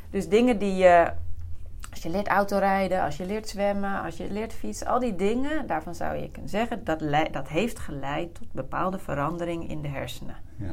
Dus 0.10 0.30
dingen 0.30 0.58
die 0.60 0.76
je... 0.76 1.12
Als 1.94 2.04
je 2.04 2.10
leert 2.10 2.28
autorijden, 2.28 3.02
als 3.02 3.18
je 3.18 3.26
leert 3.26 3.50
zwemmen, 3.50 4.02
als 4.02 4.18
je 4.18 4.32
leert 4.32 4.54
fietsen, 4.54 4.88
al 4.88 5.00
die 5.00 5.16
dingen, 5.16 5.68
daarvan 5.68 5.96
zou 5.96 6.16
je 6.18 6.30
kunnen 6.30 6.50
zeggen 6.50 6.84
dat 6.84 7.00
dat 7.32 7.48
heeft 7.48 7.80
geleid 7.80 8.36
tot 8.36 8.52
bepaalde 8.52 9.00
verandering 9.00 9.70
in 9.70 9.82
de 9.82 9.88
hersenen. 9.88 10.36
Ja. 10.56 10.72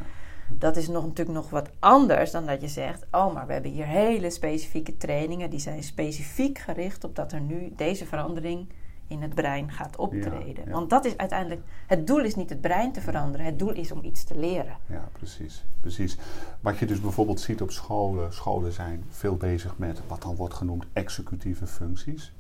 Dat 0.49 0.77
is 0.77 0.89
nog, 0.89 1.03
natuurlijk 1.07 1.39
nog 1.39 1.51
wat 1.51 1.71
anders 1.79 2.31
dan 2.31 2.47
dat 2.47 2.61
je 2.61 2.69
zegt: 2.69 3.07
Oh, 3.11 3.35
maar 3.35 3.47
we 3.47 3.53
hebben 3.53 3.71
hier 3.71 3.87
hele 3.87 4.31
specifieke 4.31 4.97
trainingen. 4.97 5.51
Die 5.51 5.59
zijn 5.59 5.83
specifiek 5.83 6.59
gericht 6.59 7.05
op 7.05 7.17
dat 7.17 7.33
er 7.33 7.41
nu 7.41 7.73
deze 7.77 8.07
verandering 8.07 8.69
in 9.11 9.23
het 9.23 9.35
brein 9.35 9.71
gaat 9.71 9.97
optreden. 9.97 10.65
ja. 10.65 10.71
Want 10.71 10.91
dat 10.91 11.05
is 11.05 11.17
uiteindelijk. 11.17 11.63
Het 11.87 12.07
doel 12.07 12.21
is 12.21 12.35
niet 12.35 12.51
het 12.51 12.61
brein 12.61 12.93
te 12.93 13.01
veranderen, 13.01 13.47
het 13.47 13.59
doel 13.59 13.73
is 13.73 13.93
om 13.93 14.05
iets 14.05 14.25
te 14.25 14.39
leren. 14.39 14.77
Ja, 14.87 15.09
precies, 15.13 15.65
precies. 15.81 16.19
Wat 16.61 16.79
je 16.79 16.87
dus 16.87 17.01
bijvoorbeeld 17.01 17.41
ziet 17.41 17.63
op 17.63 17.71
scholen, 17.71 18.33
scholen 18.33 18.73
zijn 18.73 19.05
veel 19.09 19.37
bezig 19.37 19.79
met 19.79 20.03
wat 20.09 20.23
dan 20.23 20.37
wordt 20.37 20.55
genoemd 20.55 20.85
executieve 20.93 21.67
functies. 21.67 22.33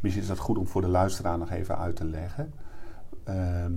Misschien 0.00 0.22
is 0.22 0.28
dat 0.28 0.38
goed 0.38 0.58
om 0.58 0.66
voor 0.66 0.80
de 0.80 0.88
luisteraar 0.88 1.38
nog 1.38 1.50
even 1.50 1.78
uit 1.78 1.96
te 1.96 2.04
leggen. 2.04 2.52
Ehm, 3.24 3.72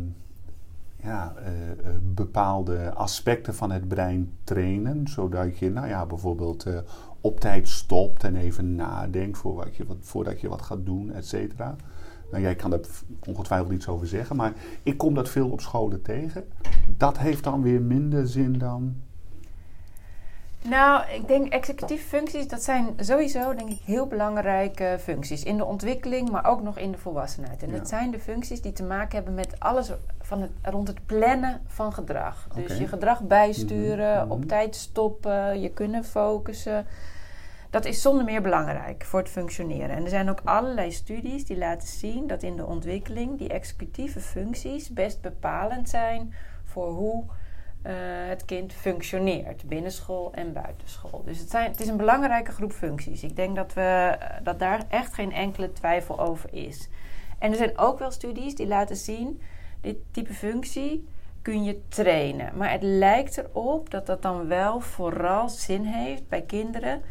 ja, 1.03 1.34
eh, 1.36 1.72
eh, 1.72 1.77
bepaalde 2.01 2.94
aspecten 2.94 3.56
van 3.56 3.72
het 3.72 3.88
brein 3.88 4.38
trainen, 4.44 5.08
zodat 5.08 5.58
je, 5.58 5.72
nou 5.72 5.88
ja, 5.88 6.06
bijvoorbeeld 6.06 6.65
eh, 6.65 6.77
op 7.22 7.39
tijd 7.39 7.68
stopt 7.70 8.24
en 8.24 8.36
even 8.36 8.75
nadenkt 8.75 9.38
voor 9.38 9.53
wat 9.56 9.75
je, 9.75 9.86
wat, 9.86 9.98
voordat 10.00 10.42
je 10.42 10.50
wat 10.50 10.62
gaat 10.62 10.86
doen, 10.86 11.12
et 11.12 11.27
cetera. 11.27 11.75
Nou, 12.34 12.46
jij 12.46 12.56
kan 12.56 12.70
daar 12.70 12.80
ongetwijfeld 13.28 13.72
iets 13.72 13.88
over 13.88 14.08
zeggen, 14.08 14.36
maar 14.36 14.54
ik 14.84 14.98
kom 14.98 15.13
dat 15.13 15.30
veel 15.30 15.50
op 15.50 15.62
scholen 15.62 16.02
tegen. 16.02 16.48
Dat 16.98 17.18
heeft 17.18 17.44
dan 17.44 17.62
weer 17.62 17.82
minder 17.82 18.28
zin 18.28 18.58
dan. 18.58 18.96
Nou, 20.62 21.04
ik 21.16 21.28
denk 21.28 21.48
executieve 21.54 22.08
functies, 22.08 22.48
dat 22.48 22.63
zijn 22.63 22.88
sowieso 22.98 23.56
denk 23.56 23.70
ik 23.70 23.80
heel 23.86 24.08
belangrijke 24.08 24.98
functies. 25.00 25.44
In 25.44 25.58
de 25.58 25.66
ontwikkeling, 25.66 26.30
maar 26.30 26.46
ook 26.46 26.62
nog 26.63 26.78
in 26.78 26.92
de 26.92 26.98
volwassenheid. 26.98 27.63
En 27.63 27.70
Ja. 27.72 27.78
dat 27.78 27.88
zijn 27.88 28.12
de 28.12 28.20
functies 28.20 28.62
die 28.62 28.74
te 28.74 28.84
maken 28.84 29.16
hebben 29.16 29.34
met 29.34 29.56
alles 29.60 29.92
van 30.22 30.42
het, 30.42 30.52
rond 30.62 30.88
het 30.88 31.06
plannen 31.06 31.62
van 31.68 31.94
gedrag. 31.94 32.48
Dus 32.56 32.78
je 32.78 32.88
gedrag 32.88 33.22
bijsturen, 33.22 34.16
Mhm, 34.16 34.24
mhm. 34.24 34.32
op 34.32 34.46
tijd 34.46 34.75
stoppen, 34.75 35.62
je 35.62 35.70
kunnen 35.70 36.04
focussen. 36.04 36.86
Dat 37.74 37.86
is 37.86 38.01
zonder 38.01 38.25
meer 38.25 38.42
belangrijk 38.42 39.03
voor 39.03 39.20
het 39.20 39.30
functioneren. 39.30 39.89
En 39.89 40.03
er 40.03 40.10
zijn 40.10 40.30
ook 40.30 40.42
allerlei 40.44 40.92
studies 40.92 41.46
die 41.46 41.58
laten 41.58 41.88
zien 41.88 42.27
dat 42.27 42.44
in 42.44 42.56
de 42.56 42.65
ontwikkeling 42.65 43.38
die 43.38 43.50
executieve 43.50 44.20
functies 44.20 44.89
best 44.89 45.22
bepalend 45.22 45.89
zijn 45.89 46.34
voor 46.63 46.89
hoe 46.89 47.24
eh, 47.82 47.94
het 48.27 48.46
kind 48.46 48.74
functioneert, 48.74 49.63
binnenschool 49.63 50.34
en 50.34 50.53
buitenschool. 50.53 51.24
Dus 51.25 51.39
het, 51.39 51.50
zijn, 51.50 51.72
het 51.72 51.80
is 51.80 51.88
een 51.88 51.98
belangrijke 51.98 52.51
groep 52.51 52.72
functies. 52.72 53.24
Ik 53.24 53.36
denk 53.36 53.56
dat, 53.56 53.74
we, 53.74 54.18
eh, 54.20 54.38
dat 54.44 54.60
daar 54.60 54.84
echt 54.89 55.13
geen 55.13 55.32
enkele 55.32 55.72
twijfel 55.72 56.20
over 56.20 56.53
is. 56.53 56.89
En 57.39 57.51
er 57.51 57.58
zijn 57.58 57.77
ook 57.77 58.00
wel 58.00 58.12
studies 58.12 58.56
die 58.56 58.68
laten 58.68 58.96
zien, 58.96 59.42
dit 59.82 59.98
type 60.12 60.34
functie 60.34 61.08
kun 61.42 61.63
je 61.63 61.82
trainen. 61.88 62.58
Maar 62.58 62.72
het 62.72 62.84
lijkt 62.84 63.38
erop 63.38 63.89
dat 63.89 64.06
dat 64.06 64.22
dan 64.22 64.48
wel 64.48 64.80
vooral 64.80 65.50
zin 65.50 65.84
heeft 65.84 66.27
bij 66.27 66.42
kinderen 66.42 67.01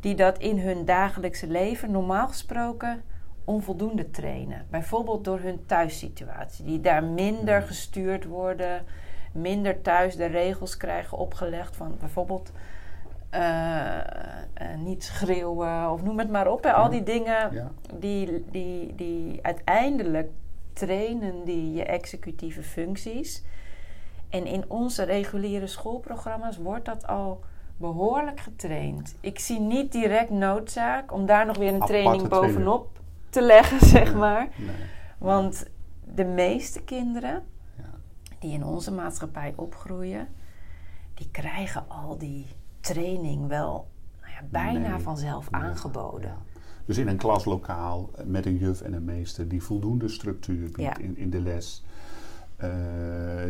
die 0.00 0.14
dat 0.14 0.38
in 0.38 0.58
hun 0.58 0.84
dagelijkse 0.84 1.46
leven 1.46 1.90
normaal 1.90 2.28
gesproken 2.28 3.02
onvoldoende 3.44 4.10
trainen. 4.10 4.66
Bijvoorbeeld 4.70 5.24
door 5.24 5.40
hun 5.40 5.66
thuissituatie, 5.66 6.64
die 6.64 6.80
daar 6.80 7.04
minder 7.04 7.62
gestuurd 7.62 8.24
worden, 8.24 8.84
minder 9.32 9.82
thuis 9.82 10.16
de 10.16 10.26
regels 10.26 10.76
krijgen 10.76 11.18
opgelegd 11.18 11.76
van 11.76 11.96
bijvoorbeeld 12.00 12.52
eh, 13.30 13.98
eh, 13.98 14.04
niet 14.78 15.04
schreeuwen 15.04 15.90
of 15.90 16.02
noem 16.02 16.18
het 16.18 16.30
maar 16.30 16.50
op. 16.50 16.64
Hè. 16.64 16.72
Al 16.72 16.90
die 16.90 17.02
dingen 17.02 17.52
Ja. 17.54 17.70
die, 17.94 18.44
die, 18.50 18.94
die 18.94 19.38
uiteindelijk 19.42 20.30
trainen 20.72 21.44
die 21.44 21.72
je 21.72 21.84
executieve 21.84 22.62
functies. 22.62 23.44
En 24.28 24.46
in 24.46 24.64
onze 24.68 25.02
reguliere 25.02 25.66
schoolprogramma's 25.66 26.56
wordt 26.56 26.84
dat 26.84 27.06
al 27.06 27.40
behoorlijk 27.78 28.40
getraind. 28.40 29.14
Ik 29.20 29.38
zie 29.38 29.60
niet 29.60 29.92
direct 29.92 30.30
noodzaak 30.30 31.12
om 31.12 31.26
daar 31.26 31.46
nog 31.46 31.56
weer 31.56 31.68
een 31.68 31.74
Aparte 31.74 31.92
training 31.92 32.28
training. 32.28 32.52
bovenop 32.54 33.00
te 33.30 33.42
leggen, 33.42 33.86
zeg 33.96 34.14
maar. 34.14 34.48
Nee. 34.56 34.74
Want 35.18 35.66
de 36.14 36.24
meeste 36.24 36.82
kinderen 36.82 37.42
Ja. 37.76 37.84
die 38.38 38.52
in 38.52 38.64
onze 38.64 38.92
maatschappij 38.92 39.52
opgroeien, 39.56 40.28
die 41.14 41.28
krijgen 41.30 41.84
al 41.88 42.18
die 42.18 42.46
training 42.80 43.46
wel 43.48 43.88
nou 44.20 44.32
ja, 44.32 44.40
bijna 44.50 44.88
Nee. 44.90 44.98
vanzelf 45.02 45.46
aangeboden. 45.50 46.28
ja. 46.30 46.36
Dus 46.84 46.98
in 46.98 47.08
een 47.08 47.16
klaslokaal 47.16 48.10
met 48.24 48.46
een 48.46 48.56
juf 48.56 48.80
en 48.80 48.92
een 48.92 49.04
meester 49.04 49.48
die 49.48 49.62
voldoende 49.62 50.08
structuur 50.08 50.64
biedt 50.64 50.76
Ja. 50.80 50.96
in, 50.98 51.16
in 51.16 51.30
de 51.30 51.40
les. 51.40 51.84
Eh, 52.58 52.68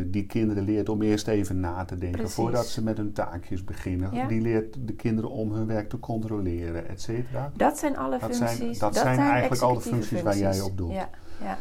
die 0.07 0.27
kinderen 0.27 0.63
leert 0.65 0.89
om 0.89 1.03
eerst 1.03 1.29
even 1.29 1.61
na 1.61 1.85
te 1.85 1.97
denken 1.99 2.19
Precies. 2.19 2.35
voordat 2.37 2.67
ze 2.67 2.83
met 2.83 2.97
hun 2.97 3.13
taakjes 3.13 3.65
beginnen. 3.65 4.15
Ja. 4.15 4.27
Die 4.27 4.41
leert 4.41 4.77
de 4.87 4.93
kinderen 4.95 5.31
om 5.31 5.53
hun 5.53 5.67
werk 5.67 5.89
te 5.89 5.99
controleren, 5.99 6.89
et 6.89 7.03
cetera. 7.03 7.51
Dat 7.57 7.79
zijn 7.79 7.97
alle 7.97 8.19
Dat 8.19 8.37
zijn- 8.37 8.49
functies. 8.49 8.79
dat 8.79 8.97
zijn 8.97 9.19
eigenlijk 9.19 9.63
alle 9.63 9.81
functies 9.81 10.23
waar 10.23 10.37
jij 10.39 10.61
op 10.61 10.77
doelt. 10.77 10.93
Ja, 10.93 11.09
ja. 11.43 11.59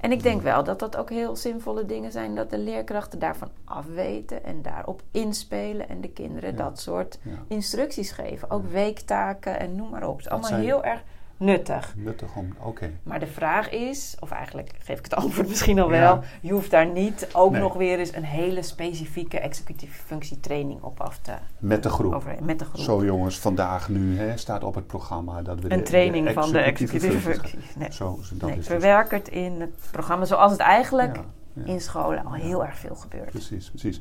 En 0.00 0.12
ik 0.12 0.22
denk 0.22 0.42
wel 0.42 0.64
dat 0.64 0.78
dat 0.78 0.96
ook 0.96 1.10
heel 1.10 1.36
zinvolle 1.36 1.86
dingen 1.86 2.12
zijn. 2.12 2.34
Dat 2.34 2.50
de 2.50 2.58
leerkrachten 2.58 3.18
daarvan 3.18 3.48
afweten 3.64 4.44
en 4.44 4.62
daarop 4.62 5.02
inspelen. 5.10 5.88
En 5.88 6.00
de 6.00 6.10
kinderen 6.10 6.50
Ja. 6.50 6.56
dat 6.56 6.80
soort 6.80 7.18
instructies 7.48 8.10
geven. 8.10 8.50
Ook 8.50 8.70
weektaken 8.70 9.58
en 9.60 9.74
noem 9.76 9.90
maar 9.90 10.08
op. 10.08 10.16
Het 10.16 10.24
is 10.26 10.30
allemaal 10.30 10.48
zijn- 10.48 10.62
heel 10.64 10.84
erg 10.84 11.02
nuttig. 11.36 11.94
Nuttig 11.96 12.36
om, 12.36 12.54
oké. 12.62 12.90
Maar 13.02 13.20
de 13.20 13.26
vraag 13.26 13.70
is, 13.70 14.16
of 14.20 14.30
eigenlijk 14.30 14.70
geef 14.78 14.98
ik 14.98 15.04
het 15.04 15.14
antwoord 15.22 15.48
misschien 15.48 15.78
al 15.78 15.92
Ja. 15.92 16.00
wel. 16.00 16.20
Je 16.40 16.52
hoeft 16.52 16.70
daar 16.70 16.86
niet 16.86 17.28
ook 17.32 17.50
Nee. 17.52 17.60
nog 17.60 17.74
weer 17.74 17.98
eens 17.98 18.14
een 18.14 18.24
hele 18.24 18.62
specifieke 18.62 19.38
executieve 19.40 20.02
functietraining 20.04 20.82
op 20.82 21.00
af 21.00 21.18
te 21.18 21.32
Met 21.58 21.82
de 21.82 21.88
groep. 21.88 22.14
over 22.14 22.36
met 22.42 22.58
de 22.58 22.64
groep. 22.64 22.80
Zo 22.80 23.04
jongens, 23.04 23.38
vandaag 23.38 23.88
nu 23.88 24.18
hè, 24.18 24.36
staat 24.36 24.64
op 24.64 24.74
het 24.74 24.86
programma 24.86 25.42
dat 25.42 25.60
we 25.60 25.70
een 25.72 25.78
de, 25.78 25.84
training 25.84 26.26
de 26.26 26.32
van 26.32 26.52
de 26.52 26.58
executieve 26.58 27.20
functies. 27.20 27.74
Nee. 27.76 27.92
Zo, 27.92 28.18
dat 28.32 28.48
nee, 28.48 28.58
is 28.58 28.66
verwerk 28.66 29.10
het 29.10 29.28
in 29.28 29.60
het 29.60 29.70
programma 29.90 30.24
zoals 30.24 30.52
het 30.52 30.60
eigenlijk 30.60 31.16
Ja, 31.16 31.24
ja. 31.52 31.64
in 31.72 31.80
scholen 31.80 32.24
al 32.24 32.32
heel 32.32 32.64
erg 32.64 32.78
veel 32.78 32.94
gebeurt. 32.94 33.30
Precies, 33.30 33.68
precies. 33.70 34.00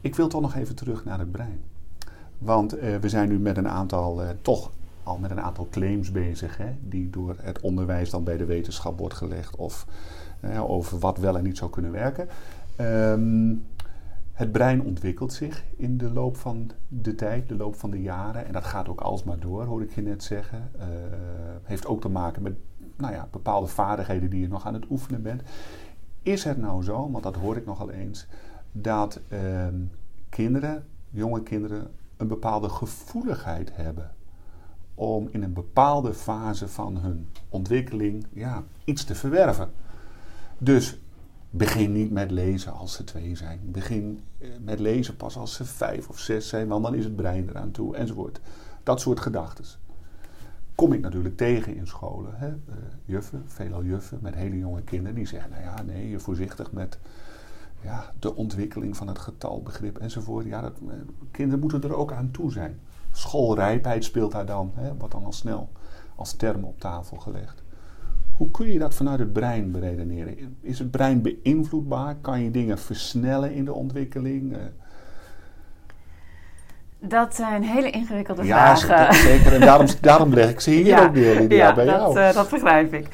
Ik 0.00 0.14
wil 0.14 0.28
toch 0.28 0.40
nog 0.40 0.54
even 0.54 0.74
terug 0.74 1.04
naar 1.04 1.18
het 1.18 1.30
brein. 1.32 1.62
Want 2.38 2.78
eh, 2.78 2.96
we 2.96 3.08
zijn 3.08 3.28
nu 3.28 3.38
met 3.38 3.56
een 3.56 3.68
aantal, 3.68 4.22
eh, 4.22 4.28
toch 4.42 4.70
al 5.06 5.18
met 5.18 5.30
een 5.30 5.40
aantal 5.40 5.68
claims 5.70 6.10
bezig, 6.10 6.56
hè, 6.56 6.76
die 6.80 7.10
door 7.10 7.36
het 7.40 7.60
onderwijs 7.60 8.10
dan 8.10 8.24
bij 8.24 8.36
de 8.36 8.44
wetenschap 8.44 8.98
wordt 8.98 9.14
gelegd 9.14 9.56
of 9.56 9.86
eh, 10.40 10.70
over 10.70 10.98
wat 10.98 11.18
wel 11.18 11.36
en 11.36 11.44
niet 11.44 11.56
zou 11.56 11.70
kunnen 11.70 11.92
werken. 11.92 12.28
Ehm, 12.76 13.54
het 14.32 14.52
brein 14.52 14.82
ontwikkelt 14.82 15.32
zich 15.32 15.64
in 15.76 15.96
de 15.96 16.10
loop 16.10 16.36
van 16.36 16.70
de 16.88 17.14
tijd, 17.14 17.48
de 17.48 17.56
loop 17.56 17.76
van 17.76 17.90
de 17.90 18.02
jaren. 18.02 18.46
En 18.46 18.52
dat 18.52 18.64
gaat 18.64 18.88
ook 18.88 19.00
alsmaar 19.00 19.38
door, 19.38 19.64
hoor 19.64 19.82
ik 19.82 19.94
je 19.94 20.02
net 20.02 20.22
zeggen. 20.22 20.70
Eh, 20.78 20.86
heeft 21.62 21.86
ook 21.86 22.00
te 22.00 22.08
maken 22.08 22.42
met 22.42 22.54
nou 22.96 23.12
ja, 23.12 23.28
bepaalde 23.30 23.66
vaardigheden 23.66 24.30
die 24.30 24.40
je 24.40 24.48
nog 24.48 24.66
aan 24.66 24.74
het 24.74 24.90
oefenen 24.90 25.22
bent. 25.22 25.42
Is 26.22 26.44
het 26.44 26.58
nou 26.58 26.82
zo, 26.82 27.10
want 27.10 27.24
dat 27.24 27.36
hoor 27.36 27.56
ik 27.56 27.66
nogal 27.66 27.90
eens, 27.90 28.26
dat 28.72 29.20
ehm, 29.28 29.80
kinderen, 30.28 30.86
jonge 31.10 31.42
kinderen, 31.42 31.90
een 32.16 32.28
bepaalde 32.28 32.68
gevoeligheid 32.68 33.76
hebben 33.76 34.15
om 34.98 35.28
in 35.30 35.42
een 35.42 35.52
bepaalde 35.52 36.14
fase 36.14 36.68
van 36.68 36.96
hun 36.96 37.28
ontwikkeling 37.48 38.26
ja, 38.32 38.64
iets 38.84 39.04
te 39.04 39.14
verwerven. 39.14 39.70
Dus 40.58 40.98
begin 41.50 41.92
niet 41.92 42.10
met 42.10 42.30
lezen 42.30 42.72
als 42.72 42.92
ze 42.92 43.04
twee 43.04 43.36
zijn. 43.36 43.60
Begin 43.64 44.20
eh, 44.38 44.48
met 44.60 44.78
lezen 44.78 45.16
pas 45.16 45.36
als 45.36 45.54
ze 45.54 45.64
vijf 45.64 46.08
of 46.08 46.18
zes 46.18 46.48
zijn, 46.48 46.68
want 46.68 46.84
dan 46.84 46.94
is 46.94 47.04
het 47.04 47.16
brein 47.16 47.48
eraan 47.48 47.70
toe, 47.70 47.96
enzovoort. 47.96 48.40
Dat 48.82 49.00
soort 49.00 49.20
gedachten. 49.20 49.64
Kom 50.74 50.92
ik 50.92 51.00
natuurlijk 51.00 51.36
tegen 51.36 51.76
in 51.76 51.86
scholen. 51.86 52.32
Hè? 52.34 52.48
Eh, 52.48 52.74
juffen, 53.04 53.42
veelal 53.46 53.84
juffen 53.84 54.18
met 54.22 54.34
hele 54.34 54.58
jonge 54.58 54.82
kinderen 54.82 55.14
die 55.14 55.26
zeggen: 55.26 55.50
Nou 55.50 55.62
ja, 55.62 55.82
nee, 55.82 56.10
je 56.10 56.18
voorzichtig 56.18 56.72
met 56.72 56.98
ja, 57.82 58.12
de 58.18 58.34
ontwikkeling 58.34 58.96
van 58.96 59.08
het 59.08 59.18
getalbegrip 59.18 59.98
enzovoort. 59.98 60.46
Ja, 60.46 60.60
dat, 60.60 60.72
eh, 60.88 60.94
kinderen 61.30 61.60
moeten 61.60 61.82
er 61.82 61.96
ook 61.96 62.12
aan 62.12 62.30
toe 62.30 62.52
zijn. 62.52 62.80
Schoolrijpheid 63.16 64.04
speelt 64.04 64.32
daar 64.32 64.46
dan, 64.46 64.72
hè, 64.74 64.94
wordt 64.98 65.12
dan 65.14 65.24
al 65.24 65.32
snel 65.32 65.68
als 66.16 66.32
term 66.32 66.64
op 66.64 66.80
tafel 66.80 67.16
gelegd. 67.16 67.62
Hoe 68.36 68.50
kun 68.50 68.72
je 68.72 68.78
dat 68.78 68.94
vanuit 68.94 69.18
het 69.18 69.32
brein 69.32 69.70
beredeneren? 69.70 70.56
Is 70.60 70.78
het 70.78 70.90
brein 70.90 71.22
beïnvloedbaar? 71.22 72.14
Kan 72.20 72.42
je 72.42 72.50
dingen 72.50 72.78
versnellen 72.78 73.52
in 73.54 73.64
de 73.64 73.72
ontwikkeling? 73.72 74.52
Eh, 74.52 74.58
Dat 76.98 77.34
zijn 77.34 77.62
hele 77.62 77.90
ingewikkelde 77.90 78.44
ja, 78.44 78.76
vragen. 78.76 79.14
z- 79.14 79.22
zeker. 79.22 79.52
En 79.54 79.60
daarom, 79.60 79.86
daarom 80.00 80.32
leg 80.34 80.50
ik 80.50 80.60
ze 80.60 80.70
hier 80.70 81.02
ook 81.02 81.14
Lydia, 81.14 81.66
ja 81.66 81.74
bij 81.74 81.84
dat, 81.84 81.94
jou. 82.00 82.18
eh, 82.20 82.34
dat 82.34 82.50
begrijp 82.50 82.92
ik. 82.92 83.08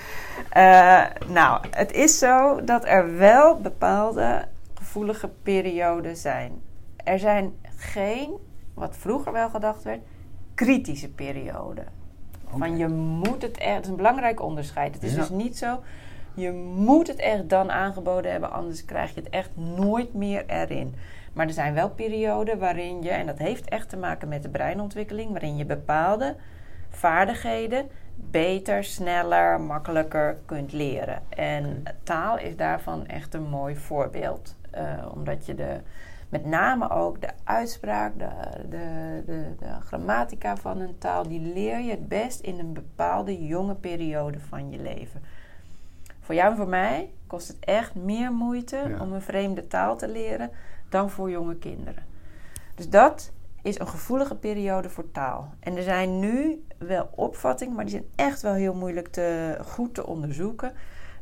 Eh, 0.51 1.01
nou, 1.29 1.65
het 1.71 1.93
is 1.93 2.19
zo 2.19 2.65
dat 2.65 2.85
er 2.87 3.17
wel 3.19 3.61
bepaalde 3.61 4.45
gevoelige 4.75 5.31
perioden 5.43 6.17
zijn. 6.17 6.53
Er 6.97 7.19
zijn 7.19 7.53
geen, 7.77 8.31
wat 8.75 8.97
vroeger 8.97 9.33
wel 9.33 9.49
gedacht 9.51 9.83
werd, 9.83 10.01
kritische 10.55 11.09
perioden. 11.11 11.87
Van 12.49 12.63
Oké. 12.63 12.75
je 12.77 12.89
moet 12.89 13.43
het 13.43 13.57
echt, 13.59 13.75
het 13.75 13.85
is 13.85 13.91
een 13.91 13.97
belangrijk 13.97 14.43
onderscheid. 14.43 14.95
Het 14.95 15.03
is 15.03 15.13
Ja. 15.13 15.19
dus 15.19 15.29
niet 15.29 15.59
zo, 15.59 15.83
je 16.35 16.51
moet 16.77 17.07
het 17.07 17.19
echt 17.19 17.49
dan 17.49 17.71
aangeboden 17.71 18.31
hebben, 18.31 18.51
anders 18.53 18.85
krijg 18.85 19.15
je 19.15 19.21
het 19.21 19.31
echt 19.31 19.51
nooit 19.57 20.15
meer 20.15 20.45
erin. 20.47 20.95
Maar 21.33 21.47
er 21.47 21.53
zijn 21.53 21.75
wel 21.75 21.91
perioden 21.91 22.59
waarin 22.59 23.03
je, 23.03 23.11
en 23.11 23.27
dat 23.27 23.39
heeft 23.39 23.69
echt 23.69 23.89
te 23.89 23.97
maken 23.97 24.29
met 24.29 24.43
de 24.43 24.49
breinontwikkeling, 24.49 25.31
waarin 25.31 25.57
je 25.57 25.65
bepaalde 25.65 26.37
vaardigheden 26.91 27.89
beter, 28.15 28.85
sneller, 28.85 29.61
makkelijker 29.61 30.39
kunt 30.47 30.73
leren. 30.73 31.23
En 31.29 31.83
taal 32.03 32.39
is 32.39 32.57
daarvan 32.57 33.07
echt 33.07 33.35
een 33.35 33.49
mooi 33.49 33.77
voorbeeld. 33.77 34.57
Eh, 34.71 34.85
omdat 35.15 35.47
je 35.47 35.55
de, 35.55 35.81
met 36.33 36.45
name 36.45 36.91
ook 36.91 37.21
de 37.21 37.29
uitspraak, 37.45 38.19
de, 38.19 38.29
de, 38.69 39.23
de, 39.27 39.55
de 39.59 39.81
grammatica 39.87 40.57
van 40.57 40.81
een 40.81 40.99
taal, 40.99 41.29
die 41.29 41.41
leer 41.41 41.79
je 41.81 41.91
het 41.91 42.09
best 42.09 42.41
in 42.41 42.59
een 42.59 42.73
bepaalde 42.73 43.47
jonge 43.47 43.75
periode 43.75 44.41
van 44.41 44.71
je 44.71 44.79
leven. 44.79 45.23
Voor 46.21 46.35
jou 46.35 46.51
en 46.51 46.57
voor 46.57 46.69
mij 46.69 47.11
kost 47.27 47.49
het 47.49 47.57
echt 47.61 47.95
meer 47.95 48.33
moeite 48.33 48.77
Ja. 48.77 49.01
om 49.01 49.13
een 49.13 49.23
vreemde 49.23 49.67
taal 49.67 49.97
te 49.97 50.09
leren 50.09 50.51
dan 50.89 51.11
voor 51.11 51.31
jonge 51.31 51.57
kinderen. 51.57 52.05
Dus 52.75 52.89
dat 52.89 53.33
is 53.63 53.79
een 53.79 53.89
gevoelige 53.89 54.37
periode 54.37 54.89
voor 54.89 55.11
taal. 55.11 55.55
En 55.61 55.77
er 55.77 55.83
zijn 55.83 56.19
nu 56.19 56.65
wel 56.79 57.09
opvattingen, 57.15 57.75
maar 57.75 57.85
die 57.85 57.95
zijn 57.95 58.09
echt 58.15 58.43
wel 58.43 58.55
heel 58.55 58.75
moeilijk 58.75 59.09
te, 59.09 59.59
goed 59.65 59.95
te 59.95 60.07
onderzoeken. 60.07 60.73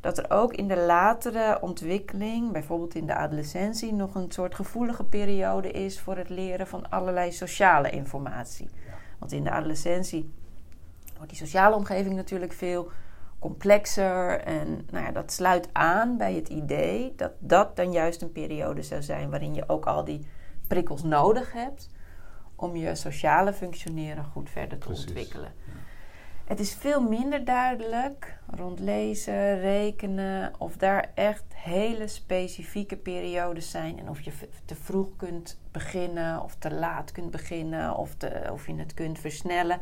Dat 0.00 0.18
er 0.18 0.30
ook 0.30 0.52
in 0.52 0.68
de 0.68 0.76
latere 0.76 1.58
ontwikkeling, 1.60 2.52
bijvoorbeeld 2.52 2.94
in 2.94 3.06
de 3.06 3.14
adolescentie, 3.14 3.92
nog 3.92 4.14
een 4.14 4.30
soort 4.30 4.54
gevoelige 4.54 5.04
periode 5.04 5.70
is 5.70 6.00
voor 6.00 6.16
het 6.16 6.28
leren 6.28 6.66
van 6.66 6.90
allerlei 6.90 7.32
sociale 7.32 7.90
informatie. 7.90 8.68
Want 9.18 9.32
in 9.32 9.44
de 9.44 9.50
adolescentie 9.50 10.32
wordt 11.16 11.30
die 11.30 11.38
sociale 11.38 11.74
omgeving 11.76 12.14
natuurlijk 12.14 12.52
veel 12.52 12.90
complexer. 13.38 14.40
En 14.40 14.86
nou 14.90 15.04
ja, 15.04 15.12
dat 15.12 15.32
sluit 15.32 15.68
aan 15.72 16.16
bij 16.16 16.34
het 16.34 16.48
idee 16.48 17.12
dat 17.16 17.32
dat 17.38 17.76
dan 17.76 17.92
juist 17.92 18.22
een 18.22 18.32
periode 18.32 18.82
zou 18.82 19.02
zijn 19.02 19.30
waarin 19.30 19.54
je 19.54 19.68
ook 19.68 19.86
al 19.86 20.04
die 20.04 20.26
prikkels 20.66 21.02
nodig 21.02 21.52
hebt 21.52 21.88
om 22.56 22.76
je 22.76 22.94
sociale 22.94 23.52
functioneren 23.52 24.24
goed 24.24 24.50
verder 24.50 24.78
te 24.78 24.86
Precies. 24.86 25.06
ontwikkelen. 25.06 25.52
Het 26.50 26.60
is 26.60 26.74
veel 26.74 27.02
minder 27.02 27.44
duidelijk 27.44 28.38
rond 28.46 28.80
lezen, 28.80 29.60
rekenen, 29.60 30.52
of 30.58 30.76
daar 30.76 31.10
echt 31.14 31.44
hele 31.54 32.06
specifieke 32.08 32.96
periodes 32.96 33.70
zijn. 33.70 33.98
En 33.98 34.08
of 34.08 34.20
je 34.20 34.32
te 34.64 34.74
vroeg 34.74 35.16
kunt 35.16 35.60
beginnen, 35.72 36.42
of 36.42 36.56
te 36.56 36.74
laat 36.74 37.12
kunt 37.12 37.30
beginnen, 37.30 37.96
of, 37.96 38.16
of 38.52 38.66
je 38.66 38.74
het 38.74 38.94
kunt 38.94 39.18
versnellen. 39.18 39.78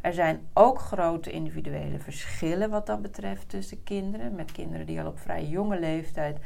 Er 0.00 0.12
zijn 0.12 0.40
ook 0.52 0.78
grote 0.78 1.30
individuele 1.30 1.98
verschillen 1.98 2.70
wat 2.70 2.86
dat 2.86 3.02
betreft 3.02 3.48
tussen 3.48 3.82
kinderen. 3.82 4.34
Met 4.34 4.52
kinderen 4.52 4.86
die 4.86 5.00
al 5.00 5.06
op 5.06 5.18
vrij 5.18 5.46
jonge 5.46 5.78
leeftijd 5.78 6.38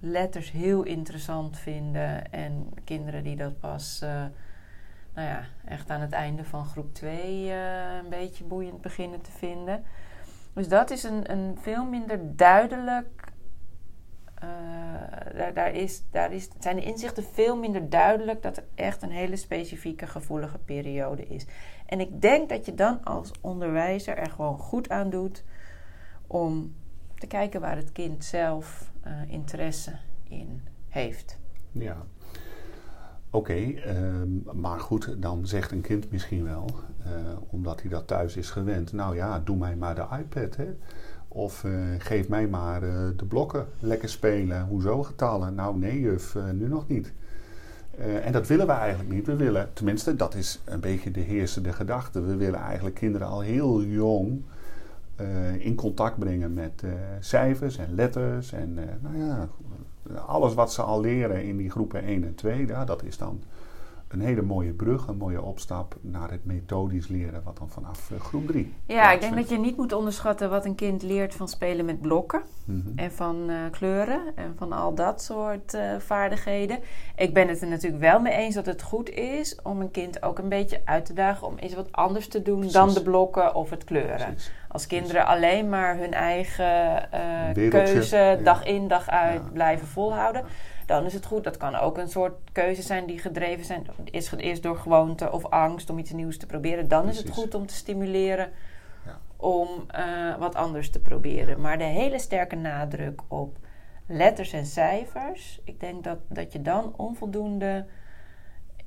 letters 0.00 0.50
heel 0.50 0.82
interessant 0.82 1.58
vinden. 1.58 2.32
En 2.32 2.68
kinderen 2.84 3.24
die 3.24 3.36
dat 3.36 3.60
pas 3.60 4.00
eh, 4.02 4.24
nou 5.20 5.32
ja, 5.32 5.44
echt 5.64 5.90
aan 5.90 6.00
het 6.00 6.12
einde 6.12 6.44
van 6.44 6.64
groep 6.64 6.94
2 6.94 7.50
eh, 7.50 7.96
een 8.02 8.08
beetje 8.08 8.44
boeiend 8.44 8.80
beginnen 8.80 9.20
te 9.20 9.30
vinden. 9.30 9.84
Dus 10.52 10.68
dat 10.68 10.90
is 10.90 11.02
een, 11.02 11.30
een 11.30 11.58
veel 11.60 11.84
minder 11.84 12.36
duidelijk. 12.36 13.32
eh, 14.34 15.54
daar, 15.54 15.72
is, 15.74 16.02
daar 16.10 16.32
is, 16.32 16.48
zijn 16.58 16.76
de 16.76 16.82
inzichten 16.82 17.24
veel 17.24 17.56
minder 17.56 17.90
duidelijk 17.90 18.42
dat 18.42 18.56
er 18.56 18.64
echt 18.74 19.02
een 19.02 19.10
hele 19.10 19.36
specifieke 19.36 20.06
gevoelige 20.06 20.58
periode 20.58 21.26
is. 21.26 21.46
En 21.86 22.00
ik 22.00 22.20
denk 22.20 22.48
dat 22.48 22.66
je 22.66 22.74
dan 22.74 23.04
als 23.04 23.32
onderwijzer 23.40 24.16
er 24.16 24.30
gewoon 24.30 24.58
goed 24.58 24.90
aan 24.90 25.10
doet 25.10 25.44
om 26.26 26.74
te 27.14 27.26
kijken 27.26 27.60
waar 27.60 27.76
het 27.76 27.92
kind 27.92 28.24
zelf 28.24 28.90
uh, 29.06 29.12
interesse 29.26 29.92
in 30.28 30.62
heeft. 30.88 31.38
Ja. 31.72 31.96
Oké, 33.30 33.52
ehm, 33.52 34.60
maar 34.60 34.80
goed, 34.80 35.14
dan 35.18 35.46
zegt 35.46 35.70
een 35.70 35.80
kind 35.80 36.10
misschien 36.10 36.44
wel, 36.44 36.66
uh, 37.06 37.12
omdat 37.50 37.80
hij 37.80 37.90
dat 37.90 38.06
thuis 38.06 38.36
is 38.36 38.50
gewend. 38.50 38.92
Nou 38.92 39.16
ja, 39.16 39.40
doe 39.44 39.56
mij 39.56 39.76
maar 39.76 39.94
de 39.94 40.06
iPad, 40.18 40.56
hè. 40.56 40.76
Of 41.28 41.64
uh, 41.64 41.72
geef 41.98 42.28
mij 42.28 42.48
maar 42.48 42.82
uh, 42.82 42.92
de 43.16 43.24
blokken 43.24 43.66
lekker 43.78 44.08
spelen. 44.08 44.66
Hoezo 44.66 45.02
getallen? 45.02 45.54
Nou 45.54 45.78
nee 45.78 46.00
juf, 46.00 46.36
nu 46.52 46.68
nog 46.68 46.88
niet. 46.88 47.12
en 48.22 48.32
dat 48.32 48.46
willen 48.46 48.66
we 48.66 48.72
eigenlijk 48.72 49.10
niet. 49.10 49.26
We 49.26 49.36
willen, 49.36 49.72
tenminste 49.72 50.16
dat 50.16 50.34
is 50.34 50.60
een 50.64 50.80
beetje 50.80 51.10
de 51.10 51.20
heersende 51.20 51.72
gedachte. 51.72 52.20
We 52.20 52.36
willen 52.36 52.60
eigenlijk 52.60 52.94
kinderen 52.94 53.26
al 53.26 53.40
heel 53.40 53.82
jong 53.82 54.42
in 55.58 55.74
contact 55.74 56.18
brengen 56.18 56.54
met 56.54 56.82
cijfers 57.20 57.76
en 57.76 57.94
letters. 57.94 58.52
En 58.52 58.74
nou 59.00 59.18
ja, 59.18 59.48
alles 60.26 60.54
wat 60.54 60.72
ze 60.72 60.82
al 60.82 61.00
leren 61.00 61.44
in 61.44 61.56
die 61.56 61.70
groepen 61.70 62.02
1 62.02 62.24
en 62.24 62.34
2, 62.34 62.66
ja, 62.66 62.84
dat 62.84 63.02
is 63.02 63.16
dan 63.18 63.42
een 64.12 64.20
hele 64.20 64.42
mooie 64.42 64.72
brug, 64.72 65.06
een 65.06 65.16
mooie 65.16 65.42
opstap 65.42 65.96
naar 66.00 66.30
het 66.30 66.44
methodisch 66.44 67.08
leren, 67.08 67.42
wat 67.44 67.56
dan 67.56 67.68
vanaf 67.68 68.10
uh, 68.10 68.20
groep 68.20 68.46
3. 68.46 68.74
Ja, 68.86 69.12
ik 69.12 69.20
denk 69.20 69.34
dat 69.34 69.48
je 69.48 69.58
niet 69.58 69.76
moet 69.76 69.92
onderschatten 69.92 70.50
wat 70.50 70.64
een 70.64 70.74
kind 70.74 71.02
leert 71.02 71.34
van 71.34 71.48
spelen 71.48 71.84
met 71.84 72.00
blokken 72.00 72.42
mhm. 72.64 72.88
en 72.96 73.12
van 73.12 73.50
uh, 73.50 73.56
kleuren 73.70 74.20
en 74.34 74.54
van 74.56 74.72
al 74.72 74.94
dat 74.94 75.22
soort 75.22 75.74
uh, 75.74 75.98
vaardigheden. 75.98 76.78
Ik 77.16 77.34
ben 77.34 77.48
het 77.48 77.60
er 77.60 77.68
natuurlijk 77.68 78.02
wel 78.02 78.20
mee 78.20 78.32
eens 78.32 78.54
dat 78.54 78.66
het 78.66 78.82
goed 78.82 79.10
is 79.10 79.58
om 79.62 79.80
een 79.80 79.90
kind 79.90 80.22
ook 80.22 80.38
een 80.38 80.48
beetje 80.48 80.80
uit 80.84 81.04
te 81.04 81.12
dagen 81.12 81.46
om 81.46 81.56
eens 81.56 81.74
wat 81.74 81.92
anders 81.92 82.28
te 82.28 82.42
doen 82.42 82.56
Precies. 82.56 82.74
dan 82.74 82.94
de 82.94 83.02
blokken 83.02 83.54
of 83.54 83.70
het 83.70 83.84
kleuren. 83.84 84.16
Precies. 84.16 84.52
Als 84.68 84.86
kinderen 84.86 85.26
alleen 85.26 85.68
maar 85.68 85.96
hun 85.96 86.12
eigen 86.12 87.08
keuze 87.70 88.40
dag 88.44 88.64
in 88.64 88.88
dag 88.88 89.08
uit 89.08 89.42
ja. 89.44 89.50
blijven 89.52 89.86
volhouden 89.86 90.44
dan 90.90 91.04
is 91.04 91.14
het 91.14 91.26
goed. 91.26 91.44
Dat 91.44 91.56
kan 91.56 91.74
ook 91.74 91.98
een 91.98 92.08
soort 92.08 92.32
keuze 92.52 92.82
zijn 92.82 93.06
die 93.06 93.18
gedreven 93.18 93.64
zijn, 93.64 93.86
is 94.04 94.32
eerst 94.32 94.62
door 94.62 94.76
gewoonte 94.76 95.32
of 95.32 95.46
angst 95.46 95.90
om 95.90 95.98
iets 95.98 96.12
nieuws 96.12 96.38
te 96.38 96.46
proberen. 96.46 96.88
Dan 96.88 97.08
is 97.08 97.18
het 97.18 97.30
goed 97.30 97.54
om 97.54 97.66
te 97.66 97.74
stimuleren 97.74 98.50
ja. 99.06 99.18
om 99.36 99.68
uh, 99.98 100.36
wat 100.36 100.54
anders 100.54 100.90
te 100.90 101.00
proberen. 101.00 101.60
Maar 101.60 101.78
de 101.78 101.84
hele 101.84 102.18
sterke 102.18 102.56
nadruk 102.56 103.20
op 103.28 103.58
letters 104.06 104.52
en 104.52 104.66
cijfers, 104.66 105.60
ik 105.64 105.80
denk 105.80 106.04
dat, 106.04 106.18
dat 106.28 106.52
je 106.52 106.62
dan 106.62 106.94
onvoldoende 106.96 107.86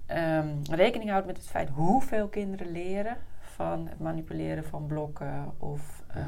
um, 0.07 0.61
rekening 0.69 1.09
houdt 1.09 1.25
met 1.25 1.37
het 1.37 1.47
feit 1.47 1.69
hoeveel 1.69 2.27
kinderen 2.27 2.71
leren 2.71 3.17
van 3.39 3.87
het 3.87 3.99
manipuleren 3.99 4.63
van 4.63 4.85
blokken 4.85 5.53
of. 5.57 6.03
Uh, 6.17 6.23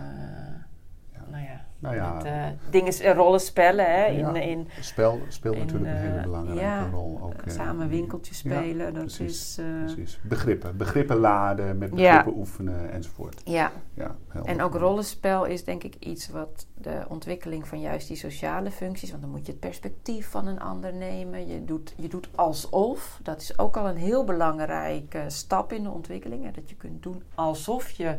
nou 1.31 1.43
ja, 1.43 1.65
nou 1.79 1.95
ja, 1.95 2.13
met, 2.13 2.25
uh, 2.25 2.45
dingen, 2.69 2.93
eh, 2.93 3.15
rollen 3.15 3.39
spellen. 3.39 3.85
Hè, 3.85 4.05
in, 4.05 4.35
in, 4.35 4.67
Spel 4.79 5.19
speelt 5.27 5.57
natuurlijk 5.57 5.91
een 5.91 5.97
hele 5.97 6.17
eh, 6.17 6.23
belangrijke 6.23 6.89
rol. 6.91 7.19
Ook, 7.21 7.33
samen 7.45 7.89
winkeltjes 7.89 8.37
spelen, 8.37 8.93
dat 8.93 9.03
precies, 9.03 9.57
is... 9.57 9.59
precies. 9.85 10.19
Begrippen. 10.23 10.77
Begrippen 10.77 11.17
laden, 11.17 11.77
met 11.77 11.89
begrippen 11.89 12.37
oefenen 12.37 12.91
enzovoort. 12.91 13.41
Ja. 13.43 13.71
ja 13.93 14.15
en 14.43 14.61
ook 14.61 14.75
rollenspel 14.75 15.45
is 15.45 15.63
denk 15.63 15.83
ik 15.83 15.95
iets 15.99 16.29
wat 16.29 16.67
de 16.73 17.05
ontwikkeling 17.07 17.67
van 17.67 17.79
juist 17.79 18.07
die 18.07 18.17
sociale 18.17 18.71
functies... 18.71 19.09
want 19.09 19.21
dan 19.21 19.31
moet 19.31 19.45
je 19.45 19.51
het 19.51 19.61
perspectief 19.61 20.29
van 20.29 20.47
een 20.47 20.59
ander 20.59 20.93
nemen. 20.93 21.47
Je 21.47 21.65
doet, 21.65 21.93
je 21.97 22.07
doet 22.07 22.29
alsof. 22.35 23.19
Dat 23.23 23.41
is 23.41 23.59
ook 23.59 23.77
al 23.77 23.87
een 23.87 23.97
heel 23.97 24.23
belangrijke 24.23 25.23
stap 25.27 25.73
in 25.73 25.83
de 25.83 25.89
ontwikkeling. 25.89 26.43
Hè, 26.43 26.51
dat 26.51 26.69
je 26.69 26.75
kunt 26.75 27.03
doen 27.03 27.23
alsof 27.35 27.89
je 27.89 28.15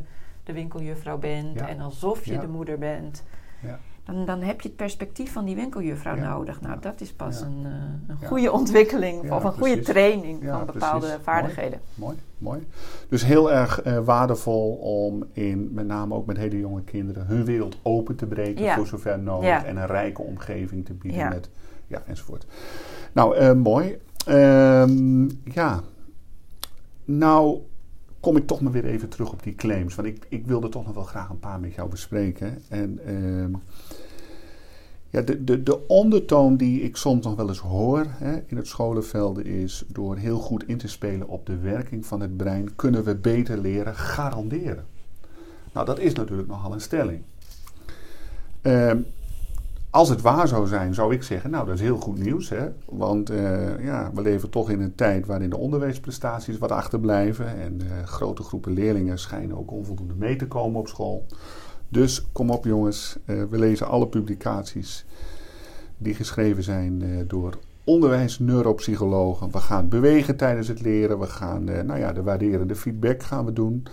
de 0.46 0.52
winkeljuffrouw 0.52 1.18
bent 1.18 1.60
en 1.60 1.80
alsof 1.80 2.24
je 2.24 2.38
de 2.38 2.48
moeder 2.48 2.78
bent. 2.78 3.22
Ja. 3.62 3.78
Dan, 4.04 4.24
dan 4.24 4.42
heb 4.42 4.60
je 4.60 4.68
het 4.68 4.76
perspectief 4.76 5.32
van 5.32 5.44
die 5.44 5.54
winkeljuffrouw 5.54 6.16
nodig. 6.16 6.60
Nou, 6.60 6.80
dat 6.80 7.00
is 7.00 7.12
pas 7.12 7.40
een, 7.40 7.62
uh, 7.62 7.72
een 8.06 8.26
goede 8.28 8.52
ontwikkeling 8.52 9.32
of 9.32 9.44
een 9.44 9.52
goede 9.52 9.80
training 9.80 10.44
van 10.44 10.66
bepaalde 10.66 11.18
vaardigheden. 11.22 11.80
Mooi, 11.94 12.16
mooi, 12.38 12.66
Dus 13.08 13.24
heel 13.24 13.52
erg 13.52 13.86
uh, 13.86 13.98
waardevol 13.98 14.74
om 14.74 15.24
in, 15.32 15.70
met 15.72 15.86
name 15.86 16.14
ook 16.14 16.26
met 16.26 16.36
hele 16.36 16.58
jonge 16.58 16.82
kinderen, 16.82 17.26
hun 17.26 17.44
wereld 17.44 17.78
open 17.82 18.16
te 18.16 18.26
breken 18.26 18.74
voor 18.74 18.86
zover 18.86 19.18
nodig 19.18 19.64
en 19.64 19.76
een 19.76 19.86
rijke 19.86 20.22
omgeving 20.22 20.84
te 20.84 20.92
bieden 20.92 21.28
met, 21.28 21.50
ja, 21.86 22.02
enzovoort. 22.06 22.46
Nou, 23.12 23.38
uh, 23.38 23.52
mooi. 23.52 23.98
Ehm, 24.26 25.28
ja, 25.44 25.80
nou 27.04 27.60
kom 28.26 28.36
ik 28.36 28.46
toch 28.46 28.60
maar 28.60 28.72
weer 28.72 28.84
even 28.84 29.08
terug 29.08 29.32
op 29.32 29.42
die 29.42 29.54
claims. 29.54 29.94
Want 29.94 30.08
ik, 30.08 30.26
ik 30.28 30.46
wilde 30.46 30.68
toch 30.68 30.84
nog 30.84 30.94
wel 30.94 31.04
graag 31.04 31.28
een 31.28 31.38
paar 31.38 31.60
met 31.60 31.74
jou 31.74 31.88
bespreken. 31.88 32.62
En 32.68 33.00
uh, 33.06 33.58
ja, 35.10 35.20
de, 35.22 35.44
de, 35.44 35.62
de 35.62 35.86
ondertoon 35.86 36.56
die 36.56 36.82
ik 36.82 36.96
soms 36.96 37.24
nog 37.24 37.34
wel 37.34 37.48
eens 37.48 37.58
hoor 37.58 38.06
hè, 38.08 38.36
in 38.46 38.56
het 38.56 38.66
scholenveld 38.66 39.44
is... 39.44 39.84
door 39.88 40.16
heel 40.16 40.38
goed 40.38 40.66
in 40.66 40.78
te 40.78 40.88
spelen 40.88 41.28
op 41.28 41.46
de 41.46 41.58
werking 41.58 42.06
van 42.06 42.20
het 42.20 42.36
brein... 42.36 42.74
kunnen 42.74 43.04
we 43.04 43.14
beter 43.14 43.58
leren 43.58 43.94
garanderen. 43.94 44.84
Nou, 45.72 45.86
dat 45.86 45.98
is 45.98 46.12
natuurlijk 46.12 46.48
nogal 46.48 46.72
een 46.72 46.80
stelling. 46.80 47.22
Uh, 48.62 48.92
als 49.96 50.08
het 50.08 50.20
waar 50.20 50.48
zou 50.48 50.66
zijn, 50.66 50.94
zou 50.94 51.12
ik 51.14 51.22
zeggen, 51.22 51.50
nou 51.50 51.66
dat 51.66 51.74
is 51.74 51.80
heel 51.80 51.96
goed 51.96 52.18
nieuws. 52.18 52.48
Hè? 52.48 52.68
Want 52.84 53.30
uh, 53.30 53.84
ja, 53.84 54.10
we 54.14 54.22
leven 54.22 54.50
toch 54.50 54.70
in 54.70 54.80
een 54.80 54.94
tijd 54.94 55.26
waarin 55.26 55.50
de 55.50 55.56
onderwijsprestaties 55.56 56.58
wat 56.58 56.70
achterblijven. 56.70 57.60
En 57.60 57.80
uh, 57.82 58.04
grote 58.04 58.42
groepen 58.42 58.72
leerlingen 58.72 59.18
schijnen 59.18 59.58
ook 59.58 59.70
onvoldoende 59.70 60.14
mee 60.14 60.36
te 60.36 60.46
komen 60.46 60.80
op 60.80 60.88
school. 60.88 61.26
Dus 61.88 62.26
kom 62.32 62.50
op 62.50 62.64
jongens, 62.64 63.18
uh, 63.24 63.42
we 63.50 63.58
lezen 63.58 63.88
alle 63.88 64.06
publicaties 64.06 65.06
die 65.98 66.14
geschreven 66.14 66.62
zijn 66.62 67.24
door 67.26 67.58
onderwijsneuropsychologen. 67.84 69.50
We 69.50 69.58
gaan 69.58 69.88
bewegen 69.88 70.36
tijdens 70.36 70.68
het 70.68 70.80
leren. 70.80 71.18
We 71.18 71.26
gaan 71.26 71.64
nou 71.64 71.98
ja, 71.98 72.12
de 72.12 72.22
waarderende 72.22 72.76
feedback 72.76 73.22
gaan 73.22 73.44
we 73.44 73.52
doen. 73.52 73.86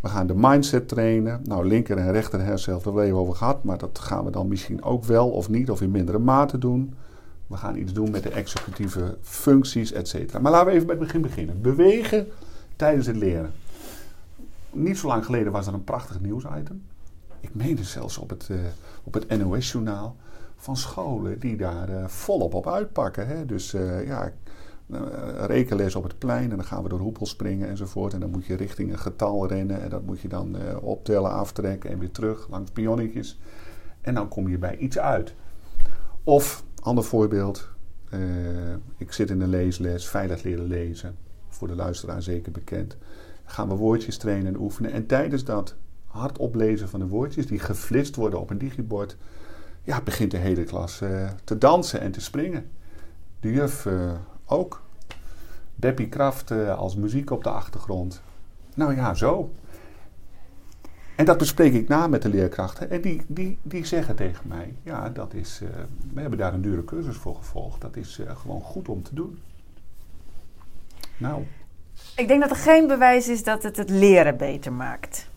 We 0.00 0.08
gaan 0.08 0.26
de 0.26 0.34
mindset 0.36 0.88
trainen. 0.88 1.40
Nou, 1.44 1.66
linker 1.66 1.96
en 1.96 2.12
rechter 2.12 2.40
hersenhelft, 2.40 2.84
daar 2.84 2.94
hebben 2.94 3.12
we 3.12 3.20
over 3.20 3.34
gehad. 3.34 3.64
Maar 3.64 3.78
dat 3.78 3.98
gaan 3.98 4.24
we 4.24 4.30
dan 4.30 4.48
misschien 4.48 4.82
ook 4.82 5.04
wel 5.04 5.30
of 5.30 5.48
niet, 5.48 5.70
of 5.70 5.80
in 5.80 5.90
mindere 5.90 6.18
mate 6.18 6.58
doen. 6.58 6.94
We 7.46 7.56
gaan 7.56 7.76
iets 7.76 7.92
doen 7.92 8.10
met 8.10 8.22
de 8.22 8.30
executieve 8.30 9.16
functies, 9.22 9.92
et 9.92 10.08
cetera. 10.08 10.38
Maar 10.38 10.52
laten 10.52 10.66
we 10.66 10.72
even 10.72 10.86
bij 10.86 10.96
het 10.96 11.04
begin 11.04 11.20
beginnen. 11.20 11.60
Bewegen 11.60 12.28
tijdens 12.76 13.06
het 13.06 13.16
leren. 13.16 13.52
Niet 14.70 14.98
zo 14.98 15.06
lang 15.06 15.24
geleden 15.24 15.52
was 15.52 15.66
er 15.66 15.74
een 15.74 15.84
prachtig 15.84 16.20
nieuwsitem. 16.20 16.82
Ik 17.40 17.54
meende 17.54 17.84
zelfs 17.84 18.18
op 18.18 18.30
het, 18.30 18.48
uh, 18.50 18.58
op 19.04 19.14
het 19.14 19.38
NOS-journaal. 19.38 20.16
Van 20.56 20.76
scholen 20.76 21.38
die 21.38 21.56
daar 21.56 21.90
uh, 21.90 22.06
volop 22.06 22.54
op 22.54 22.68
uitpakken. 22.68 23.26
Hè? 23.26 23.46
Dus 23.46 23.74
uh, 23.74 24.06
ja, 24.06 24.24
eh, 24.24 24.32
rekenles 25.46 25.94
op 25.94 26.02
het 26.02 26.18
plein 26.18 26.50
en 26.50 26.56
dan 26.56 26.64
gaan 26.64 26.82
we 26.82 26.88
door 26.88 26.98
hoepels 26.98 27.30
springen 27.30 27.68
enzovoort. 27.68 28.12
En 28.12 28.20
dan 28.20 28.30
moet 28.30 28.46
je 28.46 28.54
richting 28.54 28.92
een 28.92 28.98
getal 28.98 29.46
rennen 29.46 29.82
en 29.82 29.90
dat 29.90 30.02
moet 30.02 30.20
je 30.20 30.28
dan 30.28 30.56
uh, 30.56 30.82
optellen, 30.82 31.30
aftrekken 31.30 31.90
en 31.90 31.98
weer 31.98 32.10
terug 32.10 32.48
langs 32.50 32.70
pionnetjes. 32.70 33.40
En 34.00 34.14
dan 34.14 34.28
kom 34.28 34.48
je 34.48 34.58
bij 34.58 34.76
iets 34.76 34.98
uit. 34.98 35.34
Of, 36.24 36.64
ander 36.80 37.04
voorbeeld, 37.04 37.68
uh, 38.14 38.20
ik 38.96 39.12
zit 39.12 39.30
in 39.30 39.40
een 39.40 39.48
leesles, 39.48 40.08
veilig 40.08 40.42
leren 40.42 40.66
lezen, 40.66 41.16
voor 41.48 41.68
de 41.68 41.74
luisteraar 41.74 42.22
zeker 42.22 42.52
bekend. 42.52 42.96
gaan 43.44 43.68
we 43.68 43.74
woordjes 43.74 44.18
trainen 44.18 44.46
en 44.46 44.60
oefenen. 44.60 44.92
En 44.92 45.06
tijdens 45.06 45.44
dat 45.44 45.74
hardop 46.06 46.54
lezen 46.54 46.88
van 46.88 47.00
de 47.00 47.06
woordjes, 47.06 47.46
die 47.46 47.58
geflitst 47.58 48.16
worden 48.16 48.40
op 48.40 48.50
een 48.50 48.58
digibord, 48.58 49.16
ja, 49.82 50.00
begint 50.00 50.30
de 50.30 50.36
hele 50.36 50.64
klas 50.64 51.02
te 51.44 51.58
dansen 51.58 52.00
en 52.00 52.10
te 52.10 52.20
springen. 52.20 52.70
De 53.40 53.52
juf 53.52 53.86
ook. 54.48 54.82
Deppie 55.74 56.08
Kraft 56.08 56.50
uh, 56.50 56.78
als 56.78 56.96
muziek 56.96 57.30
op 57.30 57.44
de 57.44 57.50
achtergrond. 57.50 58.22
Nou 58.74 58.96
ja, 58.96 59.14
zo. 59.14 59.50
En 61.16 61.24
dat 61.24 61.38
bespreek 61.38 61.72
ik 61.72 61.88
na 61.88 62.06
met 62.06 62.22
de 62.22 62.28
leerkrachten. 62.28 62.90
En 62.90 63.00
die, 63.00 63.22
die, 63.26 63.58
die 63.62 63.84
zeggen 63.84 64.16
tegen 64.16 64.48
mij: 64.48 64.74
Ja, 64.82 65.08
dat 65.08 65.34
is. 65.34 65.60
Uh, 65.62 65.68
we 66.14 66.20
hebben 66.20 66.38
daar 66.38 66.54
een 66.54 66.62
dure 66.62 66.84
cursus 66.84 67.16
voor 67.16 67.34
gevolgd. 67.34 67.80
Dat 67.80 67.96
is 67.96 68.18
uh, 68.18 68.36
gewoon 68.36 68.60
goed 68.60 68.88
om 68.88 69.02
te 69.02 69.14
doen. 69.14 69.38
Nou. 71.16 71.44
Ik 72.16 72.28
denk 72.28 72.40
dat 72.40 72.50
er 72.50 72.56
geen 72.56 72.86
bewijs 72.86 73.28
is 73.28 73.44
dat 73.44 73.62
het 73.62 73.76
het 73.76 73.90
leren 73.90 74.36
beter 74.36 74.72
maakt. 74.72 75.30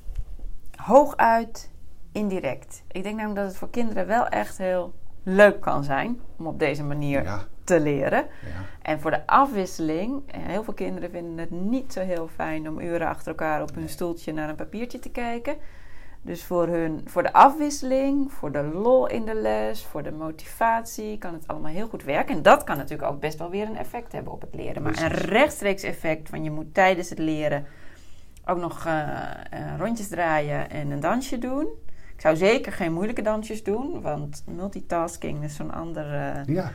Hooguit 0.75 1.69
indirect. 2.11 2.83
Ik 2.91 3.03
denk 3.03 3.15
namelijk 3.15 3.39
dat 3.39 3.47
het 3.47 3.57
voor 3.57 3.69
kinderen 3.69 4.07
wel 4.07 4.27
echt 4.27 4.57
heel 4.57 4.93
leuk 5.23 5.59
kan 5.59 5.83
zijn 5.83 6.19
om 6.37 6.47
op 6.47 6.59
deze 6.59 6.83
manier 6.83 7.23
ja 7.23 7.47
te 7.63 7.79
leren. 7.79 8.25
Ja. 8.45 8.65
En 8.81 8.99
voor 8.99 9.11
de 9.11 9.27
afwisseling, 9.27 10.23
eh, 10.27 10.39
heel 10.43 10.63
veel 10.63 10.73
kinderen 10.73 11.11
vinden 11.11 11.37
het 11.37 11.51
niet 11.51 11.93
zo 11.93 11.99
heel 11.99 12.27
fijn 12.27 12.69
om 12.69 12.79
uren 12.79 13.07
achter 13.07 13.27
elkaar 13.27 13.61
op 13.61 13.75
hun 13.75 13.89
stoeltje 13.89 14.33
naar 14.33 14.49
een 14.49 14.55
papiertje 14.55 14.99
te 14.99 15.09
kijken. 15.09 15.55
Dus 16.21 16.43
voor, 16.43 16.67
hun, 16.67 17.01
voor 17.05 17.23
de 17.23 17.33
afwisseling, 17.33 18.31
voor 18.31 18.51
de 18.51 18.63
lol 18.63 19.07
in 19.07 19.25
de 19.25 19.35
les, 19.35 19.83
voor 19.85 20.03
de 20.03 20.11
motivatie 20.11 21.17
kan 21.17 21.33
het 21.33 21.47
allemaal 21.47 21.71
heel 21.71 21.87
goed 21.87 22.03
werken. 22.03 22.35
En 22.35 22.41
dat 22.41 22.63
kan 22.63 22.77
natuurlijk 22.77 23.11
ook 23.11 23.19
best 23.19 23.37
wel 23.37 23.49
weer 23.49 23.67
een 23.67 23.77
effect 23.77 24.11
hebben 24.11 24.33
op 24.33 24.41
het 24.41 24.55
leren. 24.55 24.81
Maar 24.83 25.01
een 25.01 25.07
rechtstreeks 25.07 25.83
effect 25.83 26.29
van 26.29 26.43
je 26.43 26.51
moet 26.51 26.73
tijdens 26.73 27.09
het 27.09 27.19
leren 27.19 27.65
ook 28.45 28.57
nog 28.57 28.85
uh, 28.85 28.93
uh, 29.53 29.77
rondjes 29.77 30.07
draaien 30.07 30.69
en 30.69 30.91
een 30.91 30.99
dansje 30.99 31.37
doen. 31.37 31.67
Ik 32.13 32.21
zou 32.21 32.35
zeker 32.35 32.71
geen 32.71 32.93
moeilijke 32.93 33.21
dansjes 33.21 33.63
doen, 33.63 34.01
want 34.01 34.43
multitasking 34.45 35.43
is 35.43 35.55
zo'n 35.55 35.73
ander 35.73 36.13
eh, 36.13 36.55
Ja, 36.55 36.71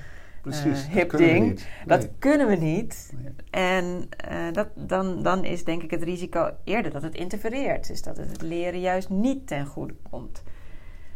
precies. 0.50 0.82
Dat 0.85 0.92
hip 0.92 1.09
kunnen 1.09 1.28
we 1.28 1.32
ding. 1.35 1.46
niet. 1.48 1.68
Dat 1.87 2.00
Nee. 2.00 2.11
kunnen 2.18 2.46
we 2.46 2.56
niet. 2.56 3.12
Nee. 3.22 3.32
En 3.50 4.09
eh, 4.16 4.52
dat, 4.52 4.68
dan, 4.74 5.22
dan 5.22 5.44
is 5.44 5.64
denk 5.64 5.82
ik 5.82 5.90
het 5.90 6.02
risico 6.02 6.50
eerder 6.64 6.92
dat 6.92 7.02
het 7.02 7.14
interfereert. 7.14 7.87
Dus 7.87 8.02
dat 8.02 8.16
het 8.16 8.30
het 8.30 8.42
leren 8.42 8.80
juist 8.80 9.09
niet 9.09 9.46
ten 9.46 9.66
goede 9.66 9.94
komt. 10.11 10.42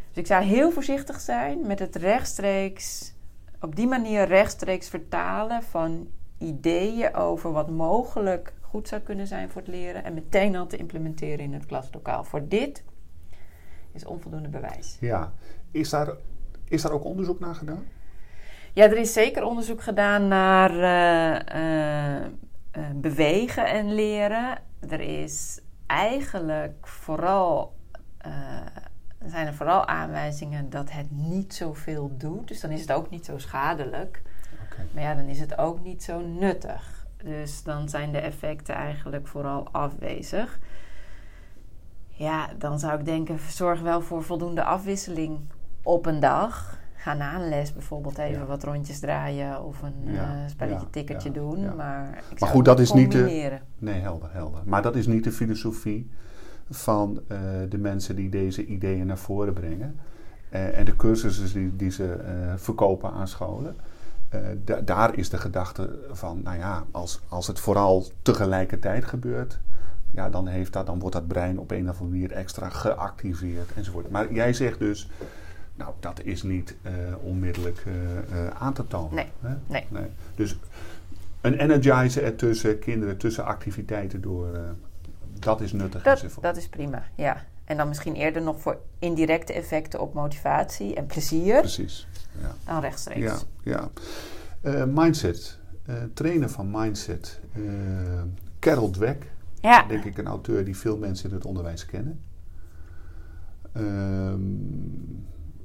Dus 0.08 0.16
ik 0.18 0.26
zou 0.26 0.44
heel 0.44 0.70
voorzichtig 0.70 1.20
zijn 1.20 1.66
met 1.66 1.78
het 1.78 1.96
rechtstreeks, 1.96 3.14
op 3.60 3.76
die 3.76 3.86
manier 3.86 4.26
rechtstreeks 4.26 4.88
vertalen 4.88 5.62
van 5.62 6.08
ideeën 6.38 7.14
over 7.14 7.52
wat 7.52 7.70
mogelijk 7.70 8.52
goed 8.60 8.88
zou 8.88 9.00
kunnen 9.00 9.26
zijn 9.26 9.50
voor 9.50 9.60
het 9.60 9.70
leren. 9.70 10.04
En 10.04 10.14
meteen 10.14 10.56
al 10.56 10.66
te 10.66 10.76
implementeren 10.76 11.38
in 11.38 11.52
het 11.52 11.66
klaslokaal. 11.66 12.24
Voor 12.24 12.48
dit 12.48 12.84
is 13.92 14.04
onvoldoende 14.04 14.48
bewijs. 14.48 14.96
Ja. 15.00 15.32
Is 15.70 15.90
daar, 15.90 16.08
is 16.68 16.82
daar 16.82 16.92
ook 16.92 17.04
onderzoek 17.04 17.40
naar 17.40 17.54
gedaan? 17.54 17.84
Ja, 18.72 18.84
er 18.84 18.96
is 18.96 19.12
zeker 19.12 19.44
onderzoek 19.44 19.82
gedaan 19.82 20.28
naar 20.28 20.70
eh, 20.70 22.16
eh, 22.16 22.24
eh, 22.70 22.82
bewegen 22.94 23.66
en 23.66 23.94
leren. 23.94 24.58
Er 24.88 25.00
is 25.00 25.60
eigenlijk 25.86 26.86
vooral, 26.86 27.76
zijn 29.24 29.46
er 29.46 29.54
vooral 29.54 29.86
aanwijzingen 29.86 30.70
dat 30.70 30.90
het 30.90 31.10
niet 31.10 31.54
zoveel 31.54 32.10
doet. 32.16 32.48
Dus 32.48 32.60
dan 32.60 32.70
is 32.70 32.80
het 32.80 32.92
ook 32.92 33.10
niet 33.10 33.24
zo 33.24 33.38
schadelijk. 33.38 34.22
Maar 34.92 35.02
ja, 35.02 35.14
dan 35.14 35.26
is 35.26 35.40
het 35.40 35.58
ook 35.58 35.82
niet 35.82 36.02
zo 36.02 36.20
nuttig. 36.20 37.06
Dus 37.16 37.62
dan 37.62 37.88
zijn 37.88 38.12
de 38.12 38.18
effecten 38.18 38.74
eigenlijk 38.74 39.26
vooral 39.26 39.68
afwezig. 39.72 40.58
Ja, 42.08 42.48
dan 42.58 42.78
zou 42.78 42.98
ik 42.98 43.04
denken, 43.04 43.38
zorg 43.38 43.80
wel 43.80 44.00
voor 44.00 44.22
voldoende 44.22 44.64
afwisseling 44.64 45.40
op 45.82 46.06
een 46.06 46.20
dag. 46.20 46.79
Ga 47.00 47.14
na 47.14 47.34
een 47.40 47.48
les 47.48 47.72
bijvoorbeeld 47.72 48.18
even 48.18 48.40
Ja. 48.40 48.46
wat 48.46 48.64
rondjes 48.64 48.98
draaien 49.00 49.62
of 49.64 49.82
een 49.82 50.12
Ja, 50.12 50.22
eh, 50.44 50.48
spelletje 50.50 50.84
ja, 50.84 50.90
tikkertje 50.90 51.30
doen. 51.30 51.76
Maar, 51.76 52.22
ik 52.30 52.40
Maar 52.40 52.48
goed, 52.48 52.64
dat 52.64 52.80
is 52.80 52.92
niet 52.92 53.12
de-. 53.12 53.58
Nee, 53.78 54.00
helder, 54.00 54.28
helder. 54.32 54.60
Maar 54.64 54.82
dat 54.82 54.96
is 54.96 55.06
niet 55.06 55.24
de 55.24 55.32
filosofie 55.32 56.10
van 56.70 57.20
eh, 57.28 57.38
de 57.68 57.78
mensen 57.78 58.16
die 58.16 58.28
deze 58.28 58.64
ideeën 58.64 59.06
naar 59.06 59.18
voren 59.18 59.52
brengen. 59.52 59.98
Eh, 60.48 60.78
en 60.78 60.84
de 60.84 60.96
cursussen 60.96 61.52
die, 61.52 61.76
die 61.76 61.90
ze 61.90 62.16
verkopen 62.56 63.10
aan 63.12 63.28
scholen. 63.28 63.76
Da- 64.64 64.80
daar 64.80 65.16
is 65.16 65.28
de 65.30 65.38
gedachte 65.38 65.98
van, 66.10 66.40
nou 66.42 66.58
ja, 66.58 66.84
als, 66.90 67.20
als 67.28 67.46
het 67.46 67.60
vooral 67.60 68.04
tegelijkertijd 68.22 69.04
gebeurt, 69.04 69.58
ja, 70.12 70.30
dan, 70.30 70.46
heeft 70.46 70.72
dat, 70.72 70.86
dan 70.86 70.98
wordt 70.98 71.14
dat 71.16 71.26
brein 71.28 71.58
op 71.58 71.70
een 71.70 71.88
of 71.88 72.00
andere 72.00 72.10
manier 72.18 72.32
extra 72.32 72.68
geactiveerd 72.68 73.72
enzovoort. 73.76 74.10
Maar 74.10 74.32
jij 74.32 74.52
zegt 74.52 74.78
dus, 74.78 75.08
nou, 75.80 75.94
dat 76.00 76.20
is 76.24 76.42
niet 76.42 76.76
eh, 76.82 76.92
onmiddellijk 77.22 77.82
eh, 77.86 78.46
eh, 78.46 78.54
aan 78.58 78.72
te 78.72 78.86
tonen. 78.86 79.14
Nee, 79.14 79.26
hè? 79.40 79.54
nee. 79.88 80.06
Dus 80.34 80.58
een 81.40 81.54
energizer 81.54 82.22
ertussen, 82.22 82.78
kinderen 82.78 83.16
tussen 83.16 83.44
activiteiten 83.44 84.20
door, 84.20 84.48
dat 85.38 85.60
is 85.60 85.72
nuttig 85.72 86.02
Dat, 86.02 86.24
dat 86.40 86.56
is 86.56 86.68
prima, 86.68 87.02
ja. 87.14 87.44
En 87.64 87.76
dan 87.76 87.88
misschien 87.88 88.14
eerder 88.14 88.42
nog 88.42 88.60
voor 88.60 88.78
indirecte 88.98 89.52
effecten 89.52 90.00
op 90.00 90.14
motivatie 90.14 90.94
en 90.94 91.06
plezier 91.06 91.60
Precies. 91.60 92.08
Ja. 92.40 92.54
dan 92.64 92.80
rechtstreeks. 92.80 93.44
Ja, 93.62 93.88
ja. 94.62 94.86
Mindset. 94.86 95.58
Trainen 96.14 96.50
van 96.50 96.70
mindset. 96.70 97.40
Carol 98.58 98.90
Dweck. 98.90 99.26
Ja. 99.60 99.82
Denk 99.82 100.04
ik 100.04 100.18
een 100.18 100.26
auteur 100.26 100.64
die 100.64 100.76
veel 100.76 100.96
mensen 100.96 101.28
in 101.28 101.34
het 101.34 101.44
onderwijs 101.44 101.86
kennen. 101.86 102.20
Ehm, 103.72 104.40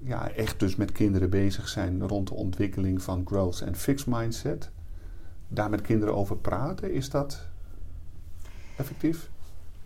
ja, 0.06 0.32
echt 0.32 0.60
dus 0.60 0.76
met 0.76 0.92
kinderen 0.92 1.30
bezig 1.30 1.68
zijn 1.68 2.08
rond 2.08 2.28
de 2.28 2.34
ontwikkeling 2.34 3.02
van 3.02 3.22
growth 3.26 3.62
en 3.62 3.76
fixed 3.76 4.08
mindset. 4.08 4.70
Daar 5.48 5.70
met 5.70 5.82
kinderen 5.82 6.16
over 6.16 6.38
praten, 6.38 6.92
is 6.94 7.10
dat 7.10 7.48
effectief? 8.78 9.30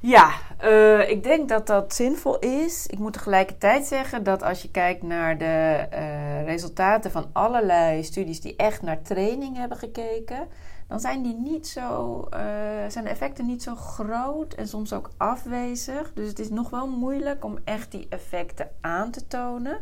Ja, 0.02 0.32
eh, 0.58 1.10
ik 1.10 1.24
denk 1.24 1.50
dat 1.50 1.68
dat 1.68 1.94
zinvol 1.94 2.40
is. 2.40 2.88
Ik 2.88 3.00
moet 3.00 3.14
tegelijkertijd 3.14 3.86
zeggen 3.86 4.24
dat 4.24 4.44
als 4.44 4.62
je 4.62 4.72
kijkt 4.72 5.04
naar 5.04 5.38
de 5.38 5.88
eh, 5.90 6.46
resultaten 6.46 7.12
van 7.12 7.30
allerlei 7.32 8.04
studies 8.04 8.42
die 8.42 8.56
echt 8.56 8.82
naar 8.82 9.02
training 9.02 9.58
hebben 9.58 9.78
gekeken, 9.78 10.48
dan 10.88 11.00
zijn 11.00 11.24
die 11.24 11.36
niet 11.36 11.68
zo, 11.68 12.22
eh, 12.30 12.40
zijn 12.88 13.04
de 13.04 13.10
effecten 13.10 13.46
niet 13.46 13.64
zo 13.64 13.76
groot 13.76 14.54
en 14.54 14.68
soms 14.68 14.94
ook 14.94 15.10
afwezig. 15.18 16.14
Dus 16.14 16.28
het 16.28 16.40
is 16.40 16.50
nog 16.50 16.70
wel 16.70 16.88
moeilijk 16.88 17.46
om 17.46 17.58
echt 17.64 17.92
die 17.92 18.08
effecten 18.10 18.70
aan 18.82 19.12
te 19.12 19.28
tonen. 19.28 19.78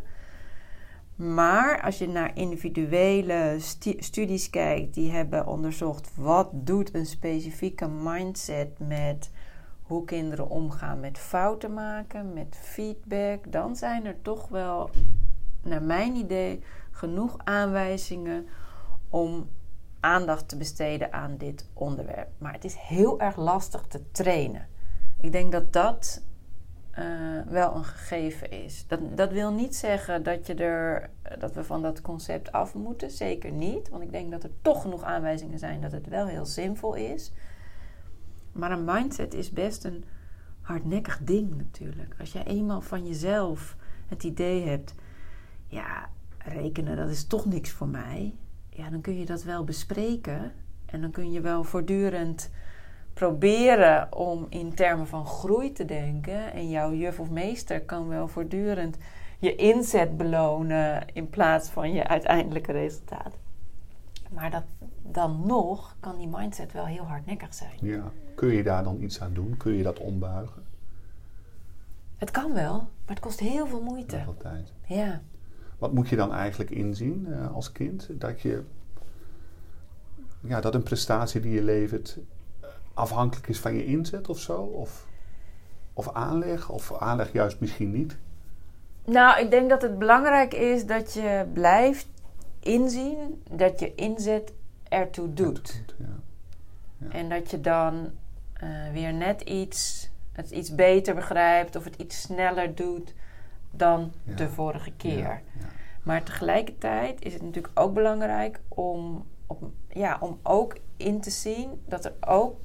Maar 1.17 1.81
als 1.81 1.97
je 1.97 2.07
naar 2.07 2.31
individuele 2.35 3.55
stu- 3.59 3.95
studies 3.99 4.49
kijkt, 4.49 4.93
die 4.93 5.11
hebben 5.11 5.47
onderzocht 5.47 6.11
wat 6.15 6.49
doet 6.53 6.93
een 6.93 7.05
specifieke 7.05 7.87
mindset 7.87 8.79
met 8.79 9.31
hoe 9.81 10.05
kinderen 10.05 10.49
omgaan 10.49 10.99
met 10.99 11.17
fouten 11.17 11.73
maken, 11.73 12.33
met 12.33 12.57
feedback, 12.61 13.51
dan 13.51 13.75
zijn 13.75 14.05
er 14.05 14.21
toch 14.21 14.47
wel, 14.47 14.89
naar 15.61 15.81
mijn 15.83 16.15
idee, 16.15 16.63
genoeg 16.91 17.37
aanwijzingen 17.43 18.47
om 19.09 19.49
aandacht 19.99 20.47
te 20.49 20.57
besteden 20.57 21.13
aan 21.13 21.37
dit 21.37 21.69
onderwerp. 21.73 22.29
Maar 22.37 22.53
het 22.53 22.65
is 22.65 22.75
heel 22.75 23.19
erg 23.19 23.35
lastig 23.35 23.81
te 23.87 24.11
trainen. 24.11 24.67
Ik 25.21 25.31
denk 25.31 25.51
dat 25.51 25.73
dat 25.73 26.23
eh, 26.97 27.05
wel 27.47 27.75
een 27.75 27.83
gegeven 27.83 28.51
is. 28.51 28.85
Dat, 28.87 28.99
dat 29.17 29.31
wil 29.31 29.51
niet 29.51 29.75
zeggen 29.75 30.23
dat, 30.23 30.47
je 30.47 30.53
er, 30.53 31.09
dat 31.39 31.53
we 31.53 31.63
van 31.63 31.81
dat 31.81 32.01
concept 32.01 32.51
af 32.51 32.73
moeten. 32.73 33.11
Zeker 33.11 33.51
niet. 33.51 33.89
Want 33.89 34.03
ik 34.03 34.11
denk 34.11 34.31
dat 34.31 34.43
er 34.43 34.49
toch 34.61 34.81
genoeg 34.81 35.03
aanwijzingen 35.03 35.59
zijn 35.59 35.81
dat 35.81 35.91
het 35.91 36.07
wel 36.07 36.27
heel 36.27 36.45
zinvol 36.45 36.93
is. 36.93 37.31
Maar 38.51 38.71
een 38.71 38.85
mindset 38.85 39.33
is 39.33 39.51
best 39.51 39.83
een 39.83 40.03
hardnekkig 40.61 41.19
ding 41.23 41.55
natuurlijk. 41.55 42.15
Als 42.19 42.31
je 42.31 42.43
eenmaal 42.43 42.81
van 42.81 43.07
jezelf 43.07 43.75
het 44.07 44.23
idee 44.23 44.67
hebt, 44.67 44.93
ja, 45.67 46.09
rekenen 46.37 46.97
dat 46.97 47.09
is 47.09 47.27
toch 47.27 47.45
niks 47.45 47.69
voor 47.69 47.87
mij. 47.87 48.35
Ja, 48.69 48.89
dan 48.89 49.01
kun 49.01 49.19
je 49.19 49.25
dat 49.25 49.43
wel 49.43 49.63
bespreken. 49.63 50.51
En 50.85 51.01
dan 51.01 51.11
kun 51.11 51.31
je 51.31 51.41
wel 51.41 51.63
voortdurend 51.63 52.49
proberen 53.17 54.15
om 54.15 54.45
in 54.49 54.73
termen 54.73 55.07
van 55.07 55.25
groei 55.25 55.71
te 55.71 55.85
denken. 55.85 56.53
En 56.53 56.69
jouw 56.69 56.93
juf 56.93 57.19
of 57.19 57.29
meester 57.29 57.81
kan 57.81 58.07
wel 58.07 58.27
voortdurend 58.27 58.97
je 59.39 59.55
inzet 59.55 60.17
belonen 60.17 61.05
in 61.13 61.29
plaats 61.29 61.69
van 61.69 61.93
je 61.93 62.07
uiteindelijke 62.07 62.71
resultaat. 62.71 63.33
Maar 64.29 64.51
dat, 64.51 64.63
dan 65.01 65.43
nog 65.45 65.95
kan 65.99 66.17
die 66.17 66.27
mindset 66.27 66.73
wel 66.73 66.85
heel 66.85 67.03
hardnekkig 67.03 67.53
zijn. 67.53 67.73
Ja. 67.81 68.11
Kun 68.35 68.53
je 68.53 68.63
daar 68.63 68.83
dan 68.83 69.01
iets 69.01 69.21
aan 69.21 69.33
doen? 69.33 69.57
Kun 69.57 69.73
je 69.73 69.83
dat 69.83 69.99
ombuigen? 69.99 70.63
Het 72.17 72.31
kan 72.31 72.53
wel, 72.53 72.73
maar 72.73 73.15
het 73.15 73.19
kost 73.19 73.39
heel 73.39 73.67
veel 73.67 73.81
moeite. 73.81 74.15
Heel 74.15 74.23
veel 74.23 74.37
tijd. 74.37 74.73
Ja. 74.85 75.21
Wat 75.77 75.93
moet 75.93 76.09
je 76.09 76.15
dan 76.15 76.33
eigenlijk 76.33 76.69
inzien 76.69 77.27
eh, 77.33 77.53
als 77.53 77.71
kind? 77.71 78.09
Dat 78.11 78.41
je 78.41 78.63
ja, 80.41 80.61
dat 80.61 80.75
een 80.75 80.83
prestatie 80.83 81.41
die 81.41 81.53
je 81.53 81.63
levert 81.63 82.19
afhankelijk 82.97 83.47
is 83.47 83.59
van 83.59 83.75
je 83.75 83.85
inzet 83.85 84.29
of 84.29 84.39
zo? 84.39 84.57
Of, 84.61 85.07
of 85.93 86.13
aanleg? 86.13 86.69
Of 86.69 86.97
aanleg 86.99 87.31
juist 87.33 87.59
misschien 87.59 87.91
niet? 87.91 88.17
Nou, 89.05 89.39
ik 89.41 89.49
denk 89.51 89.69
dat 89.69 89.81
het 89.81 89.99
belangrijk 89.99 90.53
is 90.53 90.85
dat 90.85 91.13
je 91.13 91.45
blijft 91.53 92.07
inzien 92.59 93.43
dat 93.51 93.79
je 93.79 93.95
inzet 93.95 94.53
ertoe 94.89 95.33
doet. 95.33 95.83
Ja. 95.97 97.09
En 97.09 97.29
dat 97.29 97.51
je 97.51 97.61
dan 97.61 98.11
eh, 98.53 98.69
weer 98.93 99.13
net 99.13 99.41
iets, 99.41 100.09
het 100.31 100.49
iets 100.51 100.75
beter 100.75 101.15
begrijpt 101.15 101.75
of 101.75 101.83
het 101.83 101.95
iets 101.95 102.21
sneller 102.21 102.75
doet 102.75 103.13
dan 103.71 104.11
Ja. 104.23 104.35
de 104.35 104.49
vorige 104.49 104.91
keer. 104.91 105.17
Ja, 105.17 105.41
ja. 105.59 105.65
Maar 106.03 106.23
tegelijkertijd 106.23 107.25
is 107.25 107.33
het 107.33 107.41
natuurlijk 107.41 107.79
ook 107.79 107.93
belangrijk 107.93 108.59
om, 108.67 109.25
op, 109.47 109.63
ja, 109.89 110.17
om 110.19 110.39
ook 110.43 110.77
in 110.97 111.21
te 111.21 111.29
zien 111.29 111.81
dat 111.87 112.05
er 112.05 112.13
ook 112.27 112.59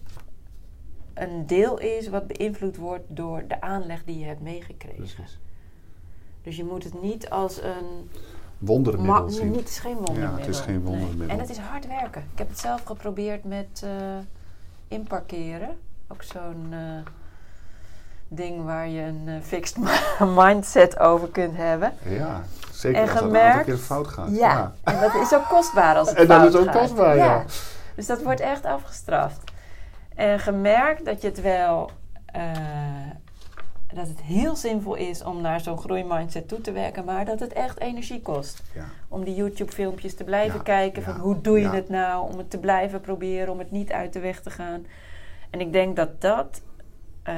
een 1.15 1.47
deel 1.47 1.79
is 1.79 2.09
wat 2.09 2.27
beïnvloed 2.27 2.77
wordt 2.77 3.05
door 3.09 3.45
de 3.49 3.61
aanleg 3.61 4.05
die 4.05 4.19
je 4.19 4.25
hebt 4.25 4.41
meegekregen. 4.41 4.97
Precies. 4.97 5.39
Dus 6.43 6.57
je 6.57 6.65
moet 6.65 6.85
het 6.85 7.03
niet 7.03 7.31
als 7.31 7.63
een 7.63 8.11
Wondermiddel 8.59 9.31
zien. 9.31 9.49
nee, 9.51 9.59
het 9.59 9.69
is 9.69 9.79
geen 9.79 9.95
wondermiddel. 9.95 10.31
Ja, 10.33 10.39
het 10.39 10.49
is 10.49 10.61
geen 10.61 10.83
Nee. 10.83 10.93
wondermiddel. 10.93 11.29
En 11.29 11.39
het 11.39 11.51
is 11.51 11.59
hard 11.59 11.87
werken. 11.87 12.23
Ik 12.33 12.39
heb 12.39 12.49
het 12.49 12.59
zelf 12.59 12.83
geprobeerd 12.85 13.45
met 13.45 13.83
eh, 13.85 13.91
inparkeren. 14.89 15.77
Ook 16.09 16.23
zo'n 16.23 16.67
eh, 16.71 16.79
ding 18.29 18.65
waar 18.65 18.89
je 18.89 19.01
een 19.03 19.23
eh, 19.27 19.35
fixed 19.43 19.77
mindset 20.37 20.99
over 20.99 21.29
kunt 21.29 21.57
hebben. 21.57 21.93
Ja, 22.09 22.43
zeker 22.73 22.97
En 23.03 23.03
als 23.11 23.15
dat 23.21 23.23
een 23.31 23.37
aantal 23.37 23.65
keer 23.65 23.77
fout 23.77 24.07
gaat. 24.09 24.29
Ja, 24.31 24.73
en 24.83 25.01
dat 25.01 25.15
is 25.15 25.35
ook 25.35 25.49
kostbaar 25.49 25.97
als 25.97 26.09
het 26.09 26.19
En 26.19 26.27
dat 26.27 26.41
fout 26.41 26.55
is 26.55 26.61
ook 26.61 26.67
gaat. 26.67 26.77
kostbaar, 26.81 27.17
ja. 27.17 27.45
Dus 27.95 28.07
dat 28.07 28.23
wordt 28.23 28.41
echt 28.41 28.65
afgestraft. 28.65 29.52
En 30.15 30.39
gemerkt 30.39 31.05
dat 31.05 31.21
je 31.21 31.29
het 31.29 31.41
wel... 31.41 31.91
eh, 32.27 32.51
dat 33.95 34.09
het 34.09 34.21
heel 34.23 34.57
zinvol 34.57 34.95
is 34.95 35.23
om 35.25 35.41
naar 35.41 35.61
zo'n 35.61 35.79
groeimindset 35.79 36.49
toe 36.49 36.61
te 36.61 36.73
werken, 36.73 37.05
maar 37.05 37.25
dat 37.25 37.41
het 37.41 37.53
echt 37.53 37.81
energie 37.81 38.21
kost. 38.23 38.63
Ja. 38.75 38.85
Om 39.09 39.25
die 39.25 39.35
YouTube-filmpjes 39.35 40.15
te 40.15 40.25
blijven 40.25 40.57
Ja, 40.57 40.63
kijken. 40.63 41.03
ja, 41.03 41.11
Van 41.13 41.21
hoe 41.21 41.41
doe 41.41 41.61
je 41.61 41.69
het 41.69 41.89
nou? 41.89 42.31
Om 42.33 42.39
het 42.39 42.51
te 42.51 42.59
blijven 42.59 43.01
proberen, 43.01 43.53
om 43.53 43.59
het 43.59 43.71
niet 43.71 43.93
uit 43.93 44.13
de 44.13 44.21
weg 44.21 44.41
te 44.41 44.51
gaan. 44.51 44.87
En 45.51 45.61
ik 45.61 45.73
denk 45.73 45.97
dat 45.97 46.21
dat, 46.21 46.63
eh, 47.23 47.35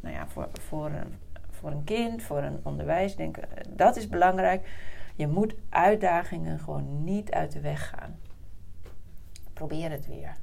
nou 0.00 0.14
ja, 0.14 0.26
voor, 0.28 0.48
voor, 0.68 0.86
een, 0.86 1.18
voor 1.50 1.70
een 1.70 1.84
kind, 1.84 2.22
voor 2.22 2.38
een 2.42 2.60
onderwijs, 2.62 3.16
denk, 3.16 3.36
ik, 3.36 3.42
eh, 3.44 3.64
dat 3.68 3.96
is 3.96 4.08
belangrijk. 4.08 4.68
Je 5.16 5.26
moet 5.26 5.54
uitdagingen 5.68 6.58
gewoon 6.58 7.04
niet 7.04 7.32
uit 7.32 7.52
de 7.52 7.60
weg 7.60 7.88
gaan. 7.88 8.18
Probeer 9.52 9.90
het 9.90 10.06
weer. 10.06 10.36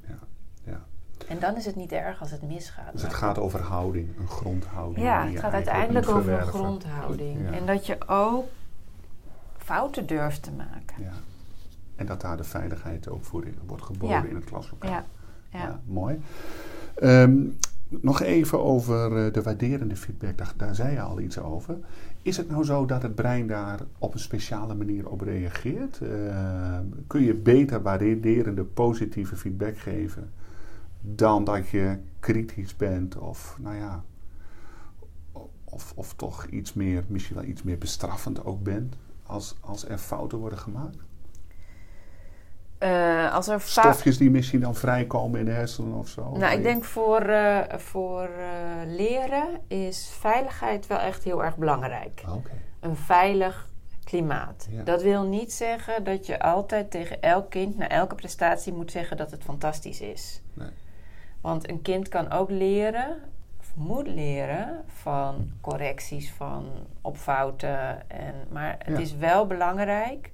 En 1.28 1.38
dan 1.38 1.56
is 1.56 1.64
het 1.64 1.76
niet 1.76 1.92
erg 1.92 2.20
als 2.20 2.30
het 2.30 2.42
misgaat. 2.42 2.92
Dus 2.92 3.02
het 3.02 3.14
gaat 3.14 3.38
over 3.38 3.60
houding, 3.60 4.08
een 4.18 4.28
grondhouding. 4.28 5.06
ja, 5.06 5.26
het 5.26 5.38
gaat 5.38 5.52
uiteindelijk 5.52 6.08
over 6.08 6.32
een 6.32 6.46
grondhouding. 6.46 7.38
Ja. 7.42 7.50
En 7.56 7.66
dat 7.66 7.86
je 7.86 7.96
ook 8.08 8.46
fouten 9.58 10.06
durft 10.06 10.42
te 10.42 10.50
maken. 10.50 11.02
Ja. 11.02 11.12
En 11.96 12.06
dat 12.06 12.20
daar 12.20 12.36
de 12.36 12.44
veiligheid 12.44 13.08
ook 13.08 13.24
voor 13.24 13.44
wordt 13.66 13.82
geboden 13.82 14.16
Ja. 14.16 14.24
in 14.28 14.34
het 14.34 14.44
klaslokaal. 14.44 14.90
Ja, 14.90 15.04
ja. 15.50 15.80
mooi. 15.86 16.20
Ehm, 16.94 17.36
nog 17.88 18.22
even 18.22 18.64
over 18.64 19.26
eh, 19.26 19.32
de 19.32 19.42
waarderende 19.42 19.96
feedback. 19.96 20.38
Daar, 20.38 20.52
daar 20.56 20.74
zei 20.74 20.92
je 20.92 21.00
al 21.00 21.20
iets 21.20 21.38
over. 21.38 21.76
Is 22.22 22.36
het 22.36 22.50
nou 22.50 22.64
zo 22.64 22.86
dat 22.86 23.02
het 23.02 23.14
brein 23.14 23.46
daar 23.46 23.80
op 23.98 24.14
een 24.14 24.20
speciale 24.20 24.74
manier 24.74 25.08
op 25.08 25.20
reageert? 25.20 26.00
Ehm, 26.02 26.84
kun 27.06 27.22
je 27.22 27.34
beter 27.34 27.82
waarderende 27.82 28.64
positieve 28.64 29.36
feedback 29.36 29.78
geven 29.78 30.30
dan 31.02 31.44
dat 31.44 31.68
je 31.68 31.98
kritisch 32.20 32.76
bent 32.76 33.18
of 33.18 33.56
nou 33.60 33.76
ja, 33.76 34.04
of, 35.64 35.92
of 35.96 36.14
toch 36.14 36.44
iets 36.44 36.72
meer, 36.72 37.04
misschien 37.06 37.36
wel 37.36 37.44
iets 37.44 37.62
meer 37.62 37.78
bestraffend 37.78 38.44
ook 38.44 38.62
bent 38.62 38.94
als, 39.26 39.56
als 39.60 39.88
er 39.88 39.98
fouten 39.98 40.38
worden 40.38 40.58
gemaakt? 40.58 40.96
Eh, 42.78 43.34
als 43.34 43.48
er 43.48 43.60
Stofjes 43.60 44.18
die 44.18 44.30
misschien 44.30 44.60
dan 44.60 44.74
vrijkomen 44.74 45.40
in 45.40 45.44
de 45.44 45.50
hersenen 45.50 45.94
of 45.94 46.08
zo? 46.08 46.36
Nou, 46.36 46.56
ik 46.56 46.62
denk 46.62 46.84
voor, 46.84 47.20
eh, 47.20 47.78
voor 47.78 48.22
eh, 48.22 48.50
leren 48.86 49.60
is 49.68 50.10
veiligheid 50.18 50.86
wel 50.86 50.98
echt 50.98 51.24
heel 51.24 51.44
erg 51.44 51.56
belangrijk. 51.56 52.22
Oké. 52.28 52.50
Een 52.80 52.96
veilig 52.96 53.70
klimaat. 54.04 54.68
Ja. 54.70 54.82
Dat 54.82 55.02
wil 55.02 55.22
niet 55.22 55.52
zeggen 55.52 56.04
dat 56.04 56.26
je 56.26 56.40
altijd 56.40 56.90
tegen 56.90 57.22
elk 57.22 57.50
kind 57.50 57.78
na 57.78 57.88
elke 57.88 58.14
prestatie 58.14 58.72
moet 58.72 58.90
zeggen 58.90 59.16
dat 59.16 59.30
het 59.30 59.42
fantastisch 59.42 60.00
is. 60.00 60.42
Nee. 60.54 60.70
Want 61.42 61.68
een 61.70 61.82
kind 61.82 62.08
kan 62.08 62.30
ook 62.30 62.50
leren, 62.50 63.16
of 63.60 63.72
moet 63.76 64.06
leren, 64.06 64.82
van 64.86 65.50
correcties, 65.60 66.32
van 66.32 66.66
opfouten. 67.00 68.10
En, 68.10 68.34
maar 68.50 68.76
het 68.78 68.96
Ja. 68.96 69.02
is 69.02 69.16
wel 69.16 69.46
belangrijk 69.46 70.32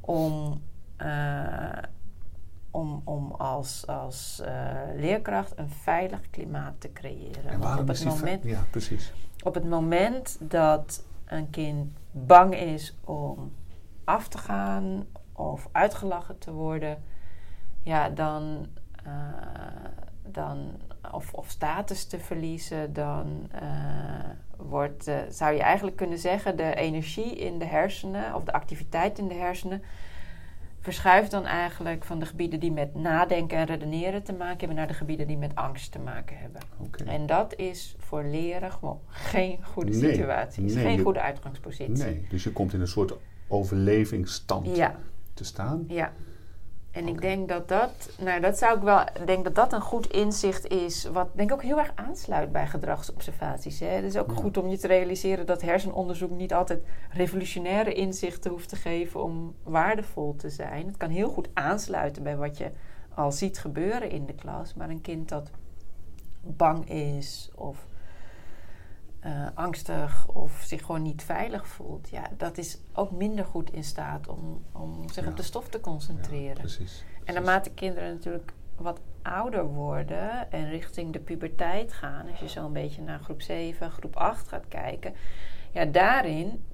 om, 0.00 0.62
eh, 0.96 1.82
om, 2.70 3.02
om 3.04 3.32
als, 3.32 3.86
als 3.86 4.40
eh, 4.44 4.52
leerkracht 4.96 5.58
een 5.58 5.70
veilig 5.70 6.30
klimaat 6.30 6.74
te 6.80 6.92
creëren. 6.92 7.46
En 7.50 7.60
waarom 7.60 7.80
op 7.80 7.90
is 7.90 8.04
het, 8.04 8.08
moment, 8.14 8.44
Ja, 8.44 8.64
precies. 8.70 9.12
op 9.44 9.54
het 9.54 9.64
moment 9.68 10.36
dat 10.40 11.04
een 11.26 11.50
kind 11.50 11.92
bang 12.10 12.54
is 12.54 12.96
om 13.04 13.52
af 14.04 14.28
te 14.28 14.38
gaan 14.38 15.06
of 15.32 15.68
uitgelachen 15.72 16.38
te 16.38 16.52
worden, 16.52 17.02
ja, 17.82 18.08
dan, 18.08 18.66
eh, 19.04 19.12
dan 20.34 20.70
of, 21.12 21.32
of 21.32 21.48
status 21.50 22.04
te 22.06 22.18
verliezen, 22.18 22.92
dan 22.92 23.48
eh, 23.52 23.64
wordt, 24.56 25.06
eh, 25.06 25.16
zou 25.28 25.54
je 25.54 25.60
eigenlijk 25.62 25.96
kunnen 25.96 26.18
zeggen, 26.18 26.56
de 26.56 26.74
energie 26.74 27.36
in 27.36 27.58
de 27.58 27.64
hersenen 27.64 28.34
of 28.34 28.44
de 28.44 28.52
activiteit 28.52 29.18
in 29.18 29.28
de 29.28 29.34
hersenen 29.34 29.82
verschuift 30.82 31.30
dan 31.30 31.46
eigenlijk 31.46 32.04
van 32.04 32.18
de 32.18 32.26
gebieden 32.26 32.60
die 32.60 32.72
met 32.72 32.94
nadenken 32.94 33.58
en 33.58 33.64
redeneren 33.66 34.22
te 34.22 34.32
maken 34.32 34.58
hebben 34.58 34.76
naar 34.76 34.86
de 34.86 34.94
gebieden 34.94 35.26
die 35.26 35.36
met 35.36 35.54
angst 35.54 35.92
te 35.92 35.98
maken 35.98 36.36
hebben. 36.38 36.60
En 37.06 37.26
dat 37.26 37.54
is 37.56 37.94
voor 37.98 38.22
leren 38.24 38.72
gewoon 38.72 39.00
geen 39.08 39.58
goede 39.64 39.90
Nee, 39.98 40.14
situatie. 40.14 40.62
nee, 40.62 40.74
geen 40.84 40.96
je- 40.96 41.02
goede 41.02 41.20
uitgangspositie. 41.20 42.04
Nee, 42.04 42.26
dus 42.30 42.44
je 42.44 42.52
komt 42.52 42.72
in 42.72 42.80
een 42.80 42.86
soort 42.88 43.12
overlevingsstand 43.48 44.76
Ja, 44.76 44.94
te 45.34 45.44
staan. 45.44 45.84
ja. 45.88 46.12
En 46.90 47.08
ik 47.08 47.20
denk 47.20 47.48
dat 47.48 47.68
dat, 47.68 48.10
nou 48.18 48.40
dat 48.40 48.58
zou 48.58 48.76
ik 48.76 48.82
wel, 48.82 49.00
ik 49.00 49.26
denk 49.26 49.44
dat 49.44 49.54
dat 49.54 49.72
een 49.72 49.80
goed 49.80 50.06
inzicht 50.12 50.66
is, 50.68 51.04
wat 51.04 51.28
denk 51.34 51.48
ik 51.50 51.54
ook 51.54 51.62
heel 51.62 51.78
erg 51.78 51.92
aansluit 51.94 52.52
bij 52.52 52.66
gedragsobservaties. 52.66 53.80
Hè. 53.80 53.86
Het 53.86 54.04
is 54.04 54.16
ook 54.16 54.30
Ja. 54.30 54.34
goed 54.36 54.56
om 54.56 54.68
je 54.68 54.78
te 54.78 54.86
realiseren 54.86 55.46
dat 55.46 55.62
hersenonderzoek 55.62 56.30
niet 56.30 56.54
altijd 56.54 56.82
revolutionaire 57.10 57.92
inzichten 57.92 58.50
hoeft 58.50 58.68
te 58.68 58.76
geven 58.76 59.22
om 59.22 59.54
waardevol 59.62 60.36
te 60.36 60.50
zijn. 60.50 60.86
Het 60.86 60.96
kan 60.96 61.10
heel 61.10 61.28
goed 61.28 61.48
aansluiten 61.54 62.22
bij 62.22 62.36
wat 62.36 62.58
je 62.58 62.70
al 63.14 63.32
ziet 63.32 63.58
gebeuren 63.58 64.10
in 64.10 64.26
de 64.26 64.34
klas, 64.34 64.74
maar 64.74 64.88
een 64.90 65.00
kind 65.00 65.28
dat 65.28 65.50
bang 66.42 66.90
is 66.90 67.50
of 67.54 67.86
eh, 69.20 69.46
angstig 69.54 70.28
of 70.28 70.62
zich 70.66 70.84
gewoon 70.84 71.02
niet 71.02 71.22
veilig 71.22 71.66
voelt, 71.68 72.08
ja, 72.10 72.22
dat 72.36 72.58
is 72.58 72.78
ook 72.92 73.10
minder 73.10 73.44
goed 73.44 73.72
in 73.72 73.84
staat 73.84 74.28
om, 74.28 74.64
om 74.72 75.08
zich 75.08 75.24
Ja. 75.24 75.30
op 75.30 75.36
de 75.36 75.42
stof 75.42 75.68
te 75.68 75.76
Ja, 75.76 75.82
concentreren. 75.82 76.56
precies. 76.56 77.04
En 77.24 77.34
naarmate 77.34 77.70
kinderen 77.70 78.12
natuurlijk 78.14 78.52
wat 78.76 79.00
ouder 79.22 79.64
worden 79.64 80.52
en 80.52 80.68
richting 80.68 81.12
de 81.12 81.18
puberteit 81.20 81.92
gaan, 81.92 82.28
als 82.30 82.40
je 82.40 82.48
zo 82.48 82.64
een 82.66 82.72
beetje 82.72 83.02
naar 83.02 83.18
groep 83.20 83.42
7, 83.42 83.90
groep 83.90 84.16
8 84.16 84.48
gaat 84.48 84.68
kijken, 84.68 85.12
ja, 85.72 85.84
daarin, 85.84 86.64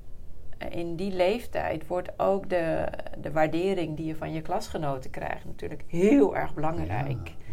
eh, 0.58 0.70
in 0.78 0.96
die 0.96 1.12
leeftijd, 1.12 1.86
wordt 1.86 2.18
ook 2.18 2.48
de, 2.50 2.88
de 3.18 3.32
waardering 3.32 3.96
die 3.96 4.06
je 4.06 4.16
van 4.16 4.32
je 4.32 4.42
klasgenoten 4.42 5.10
krijgt 5.10 5.44
natuurlijk 5.44 5.84
heel 5.86 6.36
erg 6.36 6.54
belangrijk. 6.54 7.28
Ja, 7.28 7.45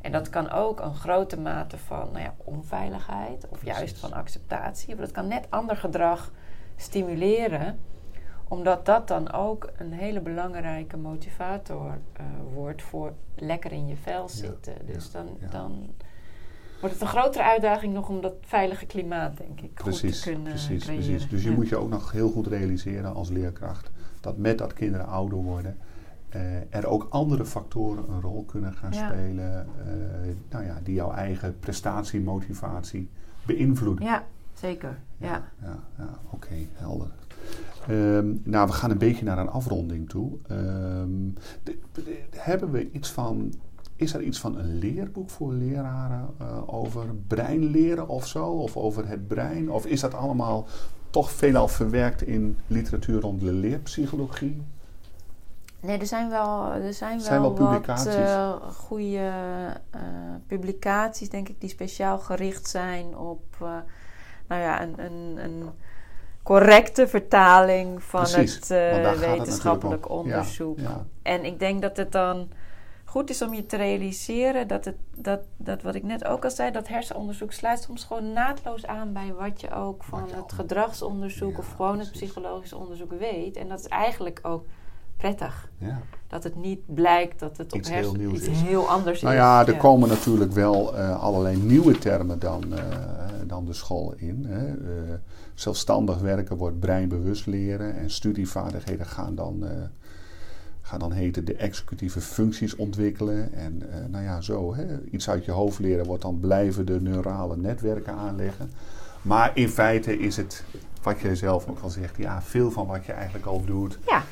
En 0.00 0.12
dat 0.12 0.28
kan 0.30 0.50
ook 0.50 0.80
een 0.80 0.94
grote 0.94 1.40
mate 1.40 1.78
van 1.78 2.08
nou 2.12 2.24
ja, 2.24 2.34
onveiligheid 2.44 3.48
of 3.48 3.58
Precies. 3.58 3.78
juist 3.78 3.98
van 3.98 4.12
acceptatie. 4.12 4.94
Of 4.94 5.00
dat 5.00 5.10
kan 5.10 5.28
net 5.28 5.46
ander 5.50 5.76
gedrag 5.76 6.32
stimuleren, 6.76 7.78
omdat 8.48 8.86
dat 8.86 9.08
dan 9.08 9.32
ook 9.32 9.70
een 9.76 9.92
hele 9.92 10.20
belangrijke 10.20 10.96
motivator 10.96 11.98
eh, 12.12 12.24
wordt 12.54 12.82
voor 12.82 13.12
lekker 13.36 13.72
in 13.72 13.86
je 13.86 13.96
vel 13.96 14.28
zitten. 14.28 14.74
dus 14.86 15.10
ja, 15.12 15.18
dan, 15.18 15.36
dan 15.50 15.90
wordt 16.80 16.94
het 16.94 17.04
een 17.04 17.10
grotere 17.10 17.44
uitdaging 17.44 17.94
nog 17.94 18.08
om 18.08 18.20
dat 18.20 18.34
veilige 18.40 18.86
klimaat, 18.86 19.36
denk 19.36 19.60
ik, 19.60 19.74
Precies, 19.74 20.00
goed 20.00 20.22
te 20.22 20.30
kunnen 20.30 20.52
precies, 20.52 20.84
creëren. 20.84 21.04
precies. 21.04 21.28
Dus 21.28 21.42
je 21.42 21.48
Ja. 21.50 21.54
moet 21.56 21.68
je 21.68 21.76
ook 21.76 21.88
nog 21.90 22.12
heel 22.12 22.30
goed 22.30 22.46
realiseren 22.46 23.14
als 23.14 23.28
leerkracht 23.28 23.90
dat 24.20 24.36
met 24.36 24.58
dat 24.58 24.72
kinderen 24.72 25.06
ouder 25.06 25.38
worden, 25.38 25.78
er 26.70 26.86
ook 26.86 27.06
andere 27.10 27.44
factoren 27.44 28.04
een 28.10 28.20
rol 28.20 28.44
kunnen 28.44 28.72
gaan 28.74 28.92
Ja. 28.92 29.08
spelen, 29.08 29.66
eh, 29.86 30.34
nou 30.50 30.64
ja, 30.64 30.78
die 30.82 30.94
jouw 30.94 31.12
eigen 31.12 31.56
prestatie, 31.60 32.20
motivatie 32.20 33.08
beïnvloeden. 33.46 34.04
Ja, 34.04 34.24
zeker. 34.54 34.98
Ja. 35.16 35.44
ja, 35.62 35.78
ja, 35.98 36.18
oké, 36.30 36.54
helder. 36.72 37.10
Ehm, 37.88 38.32
nou, 38.42 38.66
we 38.66 38.72
gaan 38.72 38.90
een 38.90 38.98
beetje 38.98 39.24
naar 39.24 39.38
een 39.38 39.48
afronding 39.50 40.08
toe. 40.08 40.32
Ehm, 40.48 41.08
de- 41.62 41.78
de- 41.92 42.22
hebben 42.30 42.70
we 42.70 42.90
iets 42.90 43.10
van. 43.10 43.52
Is 43.96 44.14
er 44.14 44.22
iets 44.22 44.40
van 44.40 44.58
een 44.58 44.78
leerboek 44.78 45.30
voor 45.30 45.52
leraren 45.52 46.28
eh, 46.38 46.62
over 46.74 47.04
breinleren 47.26 48.08
of 48.08 48.26
zo? 48.26 48.46
Of 48.46 48.76
over 48.76 49.08
het 49.08 49.28
brein? 49.28 49.70
Of 49.70 49.86
is 49.86 50.00
dat 50.00 50.14
allemaal 50.14 50.66
toch 51.10 51.30
veelal 51.30 51.68
verwerkt 51.68 52.22
in 52.22 52.56
literatuur 52.66 53.20
rond 53.20 53.40
de 53.40 53.52
leerpsychologie? 53.52 54.62
Nee, 55.80 55.98
er 55.98 56.06
zijn 56.06 56.30
wel, 56.30 56.72
er 56.72 56.94
zijn 56.94 57.20
Zijn 57.20 57.40
wel, 57.40 57.54
wel 57.56 57.68
wat 57.68 57.80
publicaties. 57.80 58.14
eh, 58.14 58.52
goede 58.76 59.30
eh, 59.90 60.00
publicaties, 60.46 61.28
denk 61.30 61.48
ik, 61.48 61.60
die 61.60 61.68
speciaal 61.70 62.18
gericht 62.18 62.68
zijn 62.68 63.16
op 63.16 63.42
eh, 63.60 63.68
nou 64.48 64.62
ja, 64.62 64.82
een, 64.82 64.94
een, 64.98 65.38
een 65.44 65.70
correcte 66.42 67.08
vertaling 67.08 68.02
van 68.02 68.22
Precies, 68.22 68.54
het 68.68 69.18
wetenschappelijk. 69.18 70.04
Ja, 70.08 70.14
onderzoek. 70.14 70.78
ja. 70.78 71.04
En 71.22 71.44
ik 71.44 71.58
denk 71.58 71.82
dat 71.82 71.96
het 71.96 72.12
dan 72.12 72.48
goed 73.04 73.30
is 73.30 73.42
om 73.42 73.54
je 73.54 73.66
te 73.66 73.76
realiseren 73.76 74.68
dat, 74.68 74.84
het, 74.84 74.96
dat, 75.16 75.40
dat 75.56 75.82
wat 75.82 75.94
ik 75.94 76.02
net 76.02 76.24
ook 76.24 76.44
al 76.44 76.50
zei, 76.50 76.70
dat 76.70 76.88
hersenonderzoek 76.88 77.52
sluit 77.52 77.82
soms 77.82 78.04
gewoon 78.04 78.32
naadloos 78.32 78.86
aan 78.86 79.12
bij 79.12 79.32
wat 79.38 79.60
je 79.60 79.74
ook 79.74 80.04
van 80.04 80.28
het 80.30 80.52
gedragsonderzoek 80.52 81.52
Ja, 81.52 81.58
of 81.58 81.72
gewoon 81.76 81.98
het 81.98 82.10
psychologisch 82.12 82.72
onderzoek 82.72 83.12
weet. 83.18 83.56
En 83.56 83.68
dat 83.68 83.78
is 83.78 83.86
eigenlijk 83.88 84.38
ook 84.42 84.64
prettig. 85.20 85.70
Ja. 85.78 86.00
Dat 86.28 86.44
het 86.44 86.56
niet 86.56 86.94
blijkt 86.94 87.38
dat 87.38 87.56
het 87.56 87.72
op 87.72 87.78
Iets 87.78 87.88
hersen 87.88 88.10
heel 88.10 88.20
nieuws 88.20 88.38
iets 88.38 88.48
is. 88.48 88.60
heel 88.60 88.88
anders 88.88 89.20
Nou 89.20 89.34
is. 89.34 89.40
ja, 89.40 89.66
er 89.66 89.76
komen 89.76 90.08
natuurlijk 90.08 90.52
wel 90.52 90.96
eh, 90.96 91.22
allerlei 91.22 91.56
nieuwe 91.56 91.98
termen 91.98 92.38
dan, 92.38 92.74
eh, 92.74 92.84
dan 93.46 93.64
de 93.64 93.72
school 93.72 94.14
in. 94.16 94.44
Hè. 94.48 94.66
Eh, 94.66 95.14
zelfstandig 95.54 96.18
werken 96.18 96.56
wordt 96.56 96.80
breinbewust 96.80 97.46
leren 97.46 97.96
en 97.96 98.10
studievaardigheden 98.10 99.06
gaan 99.06 99.34
dan, 99.34 99.64
gaan 100.82 100.98
dan 100.98 101.12
heten 101.12 101.44
de 101.44 101.54
executieve 101.54 102.20
functies 102.20 102.76
ontwikkelen. 102.76 103.52
En 103.52 103.82
nou 104.10 104.24
ja, 104.24 104.40
zo. 104.40 104.74
Hè. 104.74 104.84
Iets 105.10 105.30
uit 105.30 105.44
je 105.44 105.52
hoofd 105.52 105.78
leren 105.78 106.06
wordt 106.06 106.22
dan 106.22 106.40
blijvende 106.40 107.00
neurale 107.00 107.56
netwerken 107.56 108.14
aanleggen. 108.14 108.70
Maar 109.22 109.50
in 109.54 109.68
feite 109.68 110.18
is 110.18 110.36
het, 110.36 110.64
wat 111.02 111.20
jij 111.20 111.34
zelf 111.34 111.68
ook 111.68 111.80
al 111.80 111.90
zegt, 111.90 112.16
ja, 112.16 112.42
veel 112.42 112.70
van 112.70 112.86
wat 112.86 113.04
je 113.04 113.12
eigenlijk 113.12 113.46
al 113.46 113.64
doet, 113.64 113.98
Ja, 114.06 114.22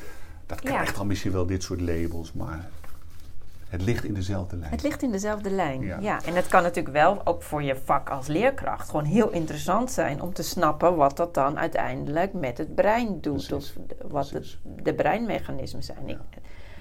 dat 0.49 0.63
Ja. 0.63 0.69
krijgt 0.69 0.95
dan 0.95 1.07
misschien 1.07 1.31
wel 1.31 1.45
dit 1.45 1.63
soort 1.63 1.81
labels, 1.81 2.33
maar 2.33 2.69
het 3.69 3.81
ligt 3.81 4.03
in 4.03 4.13
dezelfde 4.13 4.55
lijn. 4.57 4.71
het 4.71 4.81
ligt 4.83 5.01
in 5.01 5.11
dezelfde 5.11 5.49
lijn. 5.51 5.81
Ja. 5.81 5.97
Ja. 5.99 6.19
en 6.25 6.35
het 6.35 6.47
kan 6.47 6.63
natuurlijk 6.63 6.95
wel 6.95 7.21
ook 7.25 7.43
voor 7.43 7.63
je 7.63 7.75
vak 7.75 8.09
als 8.09 8.27
leerkracht 8.27 8.89
gewoon 8.89 9.05
heel 9.05 9.29
interessant 9.31 9.91
zijn 9.91 10.21
om 10.21 10.33
te 10.33 10.43
snappen 10.43 10.95
wat 10.95 11.17
dat 11.17 11.33
dan 11.33 11.59
uiteindelijk 11.59 12.33
met 12.33 12.57
het 12.57 12.75
brein 12.75 13.21
doet. 13.21 13.47
Precies. 13.47 13.75
Of 14.03 14.11
wat 14.11 14.33
de 14.83 14.93
breinmechanismen 14.93 15.83
zijn. 15.83 15.97
Ja. 16.07 16.13
Ik, 16.13 16.19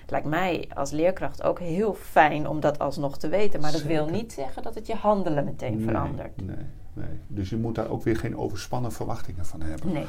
het 0.01 0.11
lijkt 0.11 0.27
mij 0.27 0.69
als 0.75 0.91
leerkracht 0.91 1.43
ook 1.43 1.59
heel 1.59 1.95
fijn 1.95 2.49
om 2.49 2.61
dat 2.61 2.79
alsnog 2.79 3.19
te 3.19 3.29
weten. 3.29 3.61
Maar 3.61 3.73
dat 3.73 3.83
wil 3.83 4.07
niet 4.09 4.33
zeggen 4.33 4.63
dat 4.63 4.75
het 4.75 4.87
je 4.87 4.95
handelen 4.95 5.45
meteen 5.45 5.77
Nee, 5.77 5.87
verandert. 5.87 6.47
Nee, 6.47 6.57
nee. 6.99 7.19
Dus 7.27 7.51
je 7.51 7.57
moet 7.57 7.75
daar 7.75 7.89
ook 7.89 8.03
weer 8.03 8.17
geen 8.17 8.37
overspannen 8.37 8.93
verwachtingen 8.93 9.47
van 9.47 9.61
hebben. 9.63 9.93
Nee. 9.93 10.07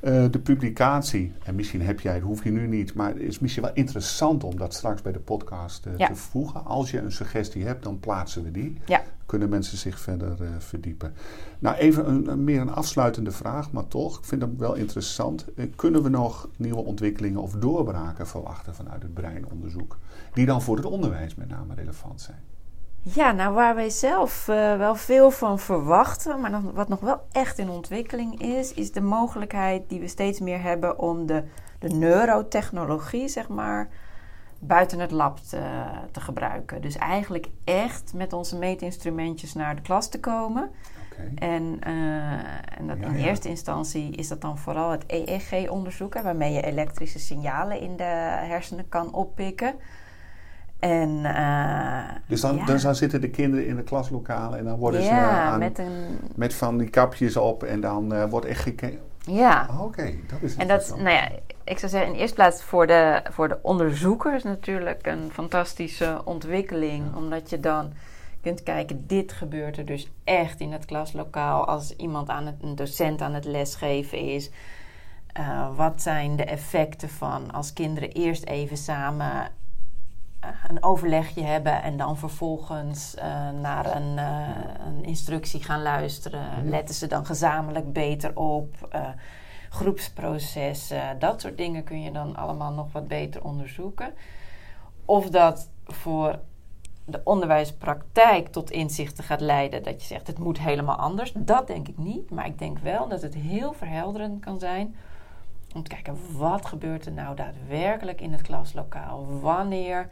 Eh, 0.00 0.24
de 0.30 0.38
publicatie, 0.38 1.32
en 1.44 1.54
misschien 1.54 1.82
heb 1.82 2.00
jij 2.00 2.14
het, 2.14 2.22
hoef 2.22 2.44
je 2.44 2.50
nu 2.50 2.66
niet, 2.66 2.94
maar 2.94 3.08
het 3.08 3.18
is 3.20 3.38
misschien 3.38 3.62
wel 3.62 3.72
interessant 3.74 4.44
om 4.44 4.56
dat 4.56 4.74
straks 4.74 5.02
bij 5.02 5.12
de 5.12 5.18
podcast 5.18 5.86
eh, 5.86 5.92
Ja. 5.96 6.06
te 6.06 6.14
voegen. 6.14 6.64
Als 6.64 6.90
je 6.90 6.98
een 6.98 7.12
suggestie 7.12 7.64
hebt, 7.64 7.82
dan 7.82 8.00
plaatsen 8.00 8.42
we 8.44 8.50
die. 8.50 8.78
Ja. 8.86 9.02
Kunnen 9.26 9.48
mensen 9.48 9.78
zich 9.78 9.98
verder 10.00 10.42
eh, 10.42 10.48
verdiepen. 10.58 11.14
Nou, 11.58 11.76
even 11.76 12.08
een, 12.08 12.28
een- 12.30 12.44
meer 12.44 12.60
een 12.60 12.72
afsluitende 12.72 13.30
vraag, 13.30 13.72
maar 13.72 13.88
toch, 13.88 14.18
ik 14.18 14.24
vind 14.24 14.42
hem 14.42 14.58
wel 14.58 14.74
interessant. 14.74 15.44
Kunnen 15.76 16.02
we 16.02 16.08
nog 16.08 16.48
nieuwe 16.56 16.84
ontwikkelingen 16.84 17.40
of 17.40 17.52
doorbraken 17.52 18.26
verwachten 18.26 18.74
vanuit 18.74 19.02
het 19.02 19.14
breinonderzoek? 19.14 19.98
Die 20.32 20.46
dan 20.46 20.62
voor 20.62 20.76
het 20.76 20.84
onderwijs 20.84 21.34
met 21.34 21.48
name 21.48 21.74
relevant 21.74 22.20
zijn. 22.20 22.38
Ja, 23.06 23.32
nou 23.32 23.54
waar 23.54 23.74
wij 23.74 23.90
zelf 23.90 24.48
eh, 24.48 24.76
wel 24.76 24.94
veel 24.94 25.30
van 25.30 25.58
verwachten, 25.58 26.40
maar 26.40 26.50
nog- 26.50 26.72
wat 26.74 26.88
nog 26.88 27.00
wel 27.00 27.20
echt 27.32 27.58
in 27.58 27.68
ontwikkeling 27.68 28.40
is, 28.40 28.72
is 28.74 28.92
de 28.92 29.00
mogelijkheid 29.00 29.88
die 29.88 30.00
we 30.00 30.08
steeds 30.08 30.40
meer 30.40 30.62
hebben 30.62 30.98
om 30.98 31.26
de, 31.26 31.44
de 31.78 31.88
neurotechnologie, 31.88 33.28
zeg 33.28 33.48
maar, 33.48 33.88
buiten 34.58 34.98
het 34.98 35.10
lab 35.10 35.38
te, 35.38 35.60
te 36.10 36.20
gebruiken. 36.20 36.80
Dus 36.82 36.96
eigenlijk 36.96 37.48
echt 37.64 38.12
met 38.14 38.32
onze 38.32 38.56
meetinstrumentjes 38.56 39.54
naar 39.54 39.76
de 39.76 39.82
klas 39.82 40.08
te 40.08 40.20
komen. 40.20 40.70
En, 41.34 41.76
eh, 41.80 42.32
en 42.78 42.86
dat 42.86 42.96
Ja, 43.00 43.06
in 43.06 43.18
ja. 43.18 43.26
eerste 43.26 43.48
instantie 43.48 44.10
is 44.10 44.28
dat 44.28 44.40
dan 44.40 44.58
vooral 44.58 44.90
het 44.90 45.04
EEG-onderzoek, 45.06 46.14
waarmee 46.22 46.52
je 46.52 46.62
elektrische 46.62 47.18
signalen 47.18 47.80
in 47.80 47.96
de 47.96 48.02
hersenen 48.48 48.88
kan 48.88 49.12
oppikken. 49.12 49.74
En, 50.84 51.24
eh, 51.24 52.16
Dus 52.26 52.40
dan, 52.40 52.56
ja. 52.56 52.64
dus 52.64 52.82
dan 52.82 52.94
zitten 52.94 53.20
de 53.20 53.30
kinderen 53.30 53.66
in 53.66 53.76
de 53.76 53.82
klaslokalen 53.82 54.58
en 54.58 54.64
dan 54.64 54.78
worden 54.78 55.02
ze 55.02 55.08
ja, 55.08 55.42
aan, 55.42 55.58
met 55.58 55.78
een. 55.78 56.18
met 56.34 56.54
van 56.54 56.78
die 56.78 56.88
kapjes 56.88 57.36
op 57.36 57.62
en 57.62 57.80
dan 57.80 58.14
eh, 58.14 58.24
wordt 58.24 58.46
echt 58.46 58.62
gekeken. 58.62 58.98
Ja. 59.18 59.66
Ah, 59.70 59.82
Oké, 59.82 60.14
dat 60.26 60.38
is 60.40 60.56
En 60.56 60.68
dat, 60.68 60.94
nou 60.96 61.10
ja, 61.10 61.28
ik 61.64 61.78
zou 61.78 61.90
zeggen, 61.90 62.12
in 62.12 62.18
eerste 62.18 62.34
plaats 62.34 62.62
voor 62.62 62.86
de, 62.86 63.22
voor 63.30 63.48
de 63.48 63.58
onderzoekers 63.62 64.42
natuurlijk 64.42 65.06
een 65.06 65.30
fantastische 65.32 66.20
ontwikkeling. 66.24 67.04
Ja. 67.10 67.18
Omdat 67.18 67.50
je 67.50 67.60
dan 67.60 67.92
kunt 68.40 68.62
kijken, 68.62 69.06
dit 69.06 69.32
gebeurt 69.32 69.76
er 69.76 69.86
dus 69.86 70.10
echt 70.24 70.60
in 70.60 70.72
het 70.72 70.84
klaslokaal. 70.84 71.66
Als 71.66 71.96
iemand 71.96 72.28
aan 72.28 72.46
het, 72.46 72.56
een 72.60 72.74
docent 72.74 73.20
aan 73.20 73.34
het 73.34 73.44
lesgeven 73.44 74.18
is. 74.18 74.50
Eh, 75.32 75.76
wat 75.76 76.02
zijn 76.02 76.36
de 76.36 76.44
effecten 76.44 77.08
van 77.08 77.50
als 77.50 77.72
kinderen 77.72 78.10
eerst 78.10 78.44
even 78.44 78.76
samen 78.76 79.50
een 80.68 80.82
overlegje 80.82 81.42
hebben 81.42 81.82
en 81.82 81.96
dan 81.96 82.18
vervolgens 82.18 83.14
eh, 83.14 83.50
naar 83.50 83.96
een, 83.96 84.18
eh, 84.18 84.48
een 84.86 85.04
instructie 85.04 85.62
gaan 85.62 85.82
luisteren. 85.82 86.68
Letten 86.68 86.94
ze 86.94 87.06
dan 87.06 87.26
gezamenlijk 87.26 87.92
beter 87.92 88.36
op? 88.36 88.88
Eh, 88.90 89.08
groepsprocessen, 89.70 91.18
dat 91.18 91.40
soort 91.40 91.56
dingen 91.56 91.84
kun 91.84 92.02
je 92.02 92.12
dan 92.12 92.36
allemaal 92.36 92.72
nog 92.72 92.92
wat 92.92 93.08
beter 93.08 93.44
onderzoeken. 93.44 94.14
Of 95.04 95.30
dat 95.30 95.70
voor 95.84 96.38
de 97.04 97.20
onderwijspraktijk 97.24 98.48
tot 98.48 98.70
inzichten 98.70 99.24
gaat 99.24 99.40
leiden 99.40 99.82
dat 99.82 100.00
je 100.00 100.06
zegt 100.06 100.26
het 100.26 100.38
moet 100.38 100.58
helemaal 100.58 100.96
anders. 100.96 101.32
Dat 101.36 101.66
denk 101.66 101.88
ik 101.88 101.98
niet, 101.98 102.30
maar 102.30 102.46
ik 102.46 102.58
denk 102.58 102.78
wel 102.78 103.08
dat 103.08 103.22
het 103.22 103.34
heel 103.34 103.72
verhelderend 103.72 104.40
kan 104.40 104.58
zijn 104.58 104.94
om 105.74 105.82
te 105.82 105.90
kijken 105.90 106.18
wat 106.36 106.66
gebeurt 106.66 107.06
er 107.06 107.12
nou 107.12 107.36
daadwerkelijk 107.36 108.20
in 108.20 108.32
het 108.32 108.42
klaslokaal. 108.42 109.40
Wanneer 109.40 110.08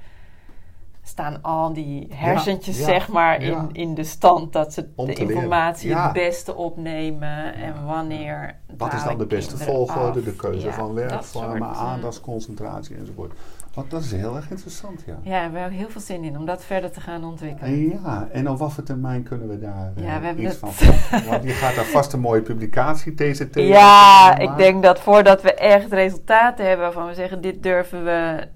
staan 1.02 1.42
al 1.42 1.72
die 1.72 2.08
hersentjes 2.14 2.78
ja, 2.78 2.84
zeg 2.84 3.08
maar 3.08 3.44
ja. 3.44 3.58
in, 3.58 3.68
in 3.72 3.94
de 3.94 4.04
stand 4.04 4.52
dat 4.52 4.72
ze 4.72 4.88
Om 4.94 5.06
de 5.06 5.14
informatie 5.14 5.96
het 5.96 6.12
beste 6.12 6.54
opnemen 6.54 7.54
en 7.54 7.84
wanneer 7.86 8.56
Wat 8.76 8.92
is 8.92 9.04
dan 9.04 9.18
de 9.18 9.26
beste 9.26 9.56
volgorde, 9.56 10.18
af? 10.18 10.24
de 10.24 10.36
keuze 10.36 10.72
van 10.72 10.94
werkvormen, 10.94 11.68
eh, 11.70 11.82
aandachtsconcentratie 11.82 12.96
enzovoort. 12.96 13.32
Want 13.74 13.90
dat 13.90 14.02
is 14.02 14.12
heel 14.12 14.36
erg 14.36 14.50
interessant, 14.50 15.02
ja. 15.06 15.18
Ja, 15.22 15.50
we 15.50 15.58
hebben 15.58 15.78
heel 15.78 15.88
veel 15.88 16.00
zin 16.00 16.24
in 16.24 16.38
om 16.38 16.46
dat 16.46 16.64
verder 16.64 16.90
te 16.90 17.00
gaan 17.00 17.24
ontwikkelen. 17.24 17.72
En 17.72 17.88
ja, 17.88 18.28
en 18.32 18.50
op 18.50 18.58
wat 18.58 18.72
voor 18.72 18.82
termijn 18.82 19.22
kunnen 19.22 19.48
we 19.48 19.58
daar 19.58 19.92
eh, 19.96 20.04
Ja, 20.04 20.20
we 20.20 20.26
hebben 20.26 20.44
iets 20.44 20.60
het- 20.60 20.74
van? 20.74 21.20
Want 21.30 21.44
je 21.44 21.50
gaat 21.50 21.74
daar 21.74 21.84
vast 21.84 22.12
een 22.12 22.20
mooie 22.20 22.42
publicatie, 22.42 23.14
TCT. 23.14 23.54
Ja, 23.54 24.38
ik 24.38 24.56
denk 24.56 24.82
dat 24.82 25.00
voordat 25.00 25.42
we 25.42 25.54
echt 25.54 25.92
resultaten 25.92 26.66
hebben 26.66 26.84
waarvan 26.84 27.06
we 27.06 27.14
zeggen 27.14 27.40
dit 27.40 27.62
durven 27.62 28.04
we, 28.04 28.48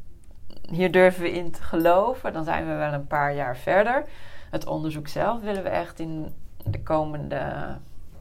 hier 0.71 0.93
durven 0.93 1.23
we 1.23 1.33
in 1.33 1.51
te 1.51 1.63
geloven, 1.63 2.33
dan 2.33 2.45
zijn 2.45 2.67
we 2.67 2.75
wel 2.75 2.93
een 2.93 3.07
paar 3.07 3.35
jaar 3.35 3.57
verder. 3.57 4.05
Het 4.51 4.67
onderzoek 4.67 5.09
zelf 5.09 5.41
willen 5.41 5.63
we 5.63 5.69
echt 5.69 6.01
in 6.01 6.27
de 6.65 6.83
komende, 6.83 7.39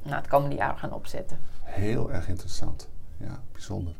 nou, 0.03 0.15
het 0.15 0.27
komende 0.27 0.55
jaar 0.55 0.77
gaan 0.77 0.93
opzetten. 0.93 1.38
Heel 1.63 2.12
erg 2.12 2.27
interessant. 2.27 2.89
Ja, 3.17 3.39
bijzonder. 3.51 3.93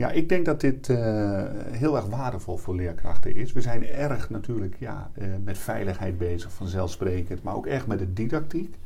Ja, 0.00 0.10
ik 0.10 0.28
denk 0.28 0.44
dat 0.44 0.60
dit 0.60 0.88
eh, 0.88 1.44
heel 1.70 1.96
erg 1.96 2.06
waardevol 2.06 2.56
voor 2.56 2.74
leerkrachten 2.74 3.34
is. 3.34 3.52
We 3.52 3.60
zijn 3.60 3.86
erg 3.86 4.30
natuurlijk 4.30 4.76
ja, 4.78 5.10
eh, 5.14 5.26
met 5.44 5.58
veiligheid 5.58 6.18
bezig, 6.18 6.52
vanzelfsprekend, 6.52 7.42
maar 7.42 7.54
ook 7.54 7.66
erg 7.66 7.86
met 7.86 7.98
de 7.98 8.12
didactiek. 8.12 8.78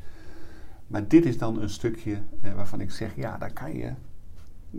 Maar 0.87 1.09
dit 1.09 1.25
is 1.25 1.39
dan 1.39 1.63
een 1.63 1.71
stukje 1.71 2.19
eh, 2.43 2.53
waarvan 2.53 2.81
ik 2.81 2.91
zeg, 2.91 3.17
ja, 3.17 3.39
daar 3.39 3.53
kan 3.53 3.75
je, 3.77 3.91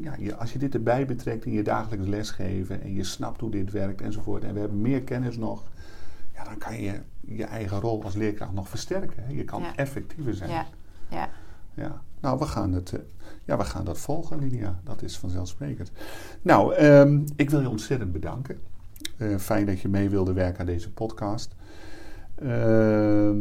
ja, 0.02 0.16
je, 0.20 0.36
als 0.36 0.54
je 0.54 0.60
dit 0.60 0.74
erbij 0.74 1.06
betrekt 1.06 1.46
in 1.46 1.52
je 1.52 1.64
dagelijks 1.64 2.08
lesgeven 2.08 2.82
en 2.82 2.94
je 2.94 3.04
snapt 3.04 3.42
hoe 3.42 3.52
dit 3.52 3.72
werkt 3.72 4.02
enzovoort, 4.02 4.44
en 4.44 4.54
we 4.54 4.60
hebben 4.60 4.82
meer 4.82 5.02
kennis 5.02 5.38
nog, 5.38 5.64
ja, 6.34 6.44
dan 6.44 6.58
kan 6.58 6.82
je 6.82 7.00
je 7.22 7.44
eigen 7.44 7.80
rol 7.80 8.04
als 8.04 8.16
leerkracht 8.16 8.54
nog 8.54 8.70
versterken. 8.70 9.24
Hè. 9.24 9.34
Je 9.34 9.44
kan 9.44 9.62
Ja. 9.62 9.76
effectiever 9.76 10.34
zijn. 10.34 10.50
Ja, 10.50 10.66
ja. 11.10 11.30
Ja, 11.74 12.02
nou, 12.20 12.40
we 12.40 12.46
gaan, 12.46 12.74
het, 12.74 12.94
eh, 12.94 13.00
ja, 13.46 13.58
we 13.58 13.64
gaan 13.64 13.86
dat 13.86 13.98
volgen, 13.98 14.40
Lydia. 14.40 14.80
Dat 14.84 15.02
is 15.02 15.18
vanzelfsprekend. 15.18 15.92
Nou, 16.42 16.74
ehm, 16.74 17.20
ik 17.36 17.50
wil 17.50 17.62
je 17.62 17.70
ontzettend 17.70 18.12
bedanken. 18.12 18.60
Eh, 19.18 19.38
fijn 19.38 19.66
dat 19.66 19.80
je 19.80 19.88
mee 19.88 20.10
wilde 20.10 20.34
werken 20.34 20.60
aan 20.60 20.66
deze 20.66 20.92
podcast. 20.92 21.56
Ehm, 22.36 23.38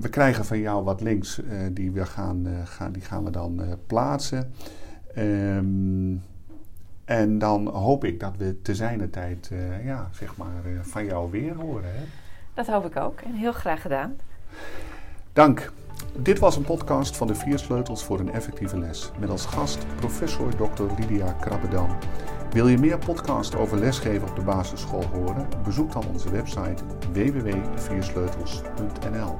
we 0.00 0.08
krijgen 0.10 0.44
van 0.44 0.58
jou 0.58 0.84
wat 0.84 1.00
links 1.00 1.42
eh, 1.42 1.58
die, 1.72 1.90
we 1.90 2.06
gaan, 2.06 2.46
gaan, 2.64 2.92
die 2.92 3.02
gaan 3.02 3.24
we 3.24 3.30
dan 3.30 3.62
plaatsen. 3.86 4.52
Ehm, 5.14 6.14
en 7.04 7.38
dan 7.38 7.66
hoop 7.66 8.04
ik 8.04 8.20
dat 8.20 8.36
we 8.36 8.62
te 8.62 8.74
zijner 8.74 9.10
tijd 9.10 9.48
eh, 9.52 9.84
ja, 9.84 10.08
zeg 10.12 10.36
maar, 10.36 10.64
eh, 10.64 10.70
van 10.80 11.04
jou 11.04 11.30
weer 11.30 11.54
horen. 11.54 11.94
Hè? 11.94 12.04
Dat 12.54 12.66
hoop 12.66 12.84
ik 12.84 12.96
ook 12.96 13.20
en 13.20 13.34
heel 13.34 13.52
graag 13.52 13.82
gedaan. 13.82 14.16
Dank. 15.32 15.72
Dit 16.16 16.38
was 16.38 16.56
een 16.56 16.64
podcast 16.64 17.16
van 17.16 17.26
de 17.26 17.34
vier 17.34 17.58
sleutels 17.58 18.04
voor 18.04 18.20
een 18.20 18.32
effectieve 18.32 18.78
les. 18.78 19.10
Met 19.18 19.30
als 19.30 19.46
gast 19.46 19.86
professor 19.96 20.56
Dr. 20.56 20.82
Lydia 20.98 21.32
Krabbedam. 21.40 21.88
Wil 22.50 22.68
je 22.68 22.78
meer 22.78 22.98
podcast 22.98 23.54
over 23.54 23.78
lesgeven 23.78 24.28
op 24.28 24.36
de 24.36 24.42
basisschool 24.42 25.04
horen? 25.04 25.48
Bezoek 25.64 25.92
dan 25.92 26.04
onze 26.12 26.30
website 26.30 26.82
www.viersleutels.nl. 27.12 29.36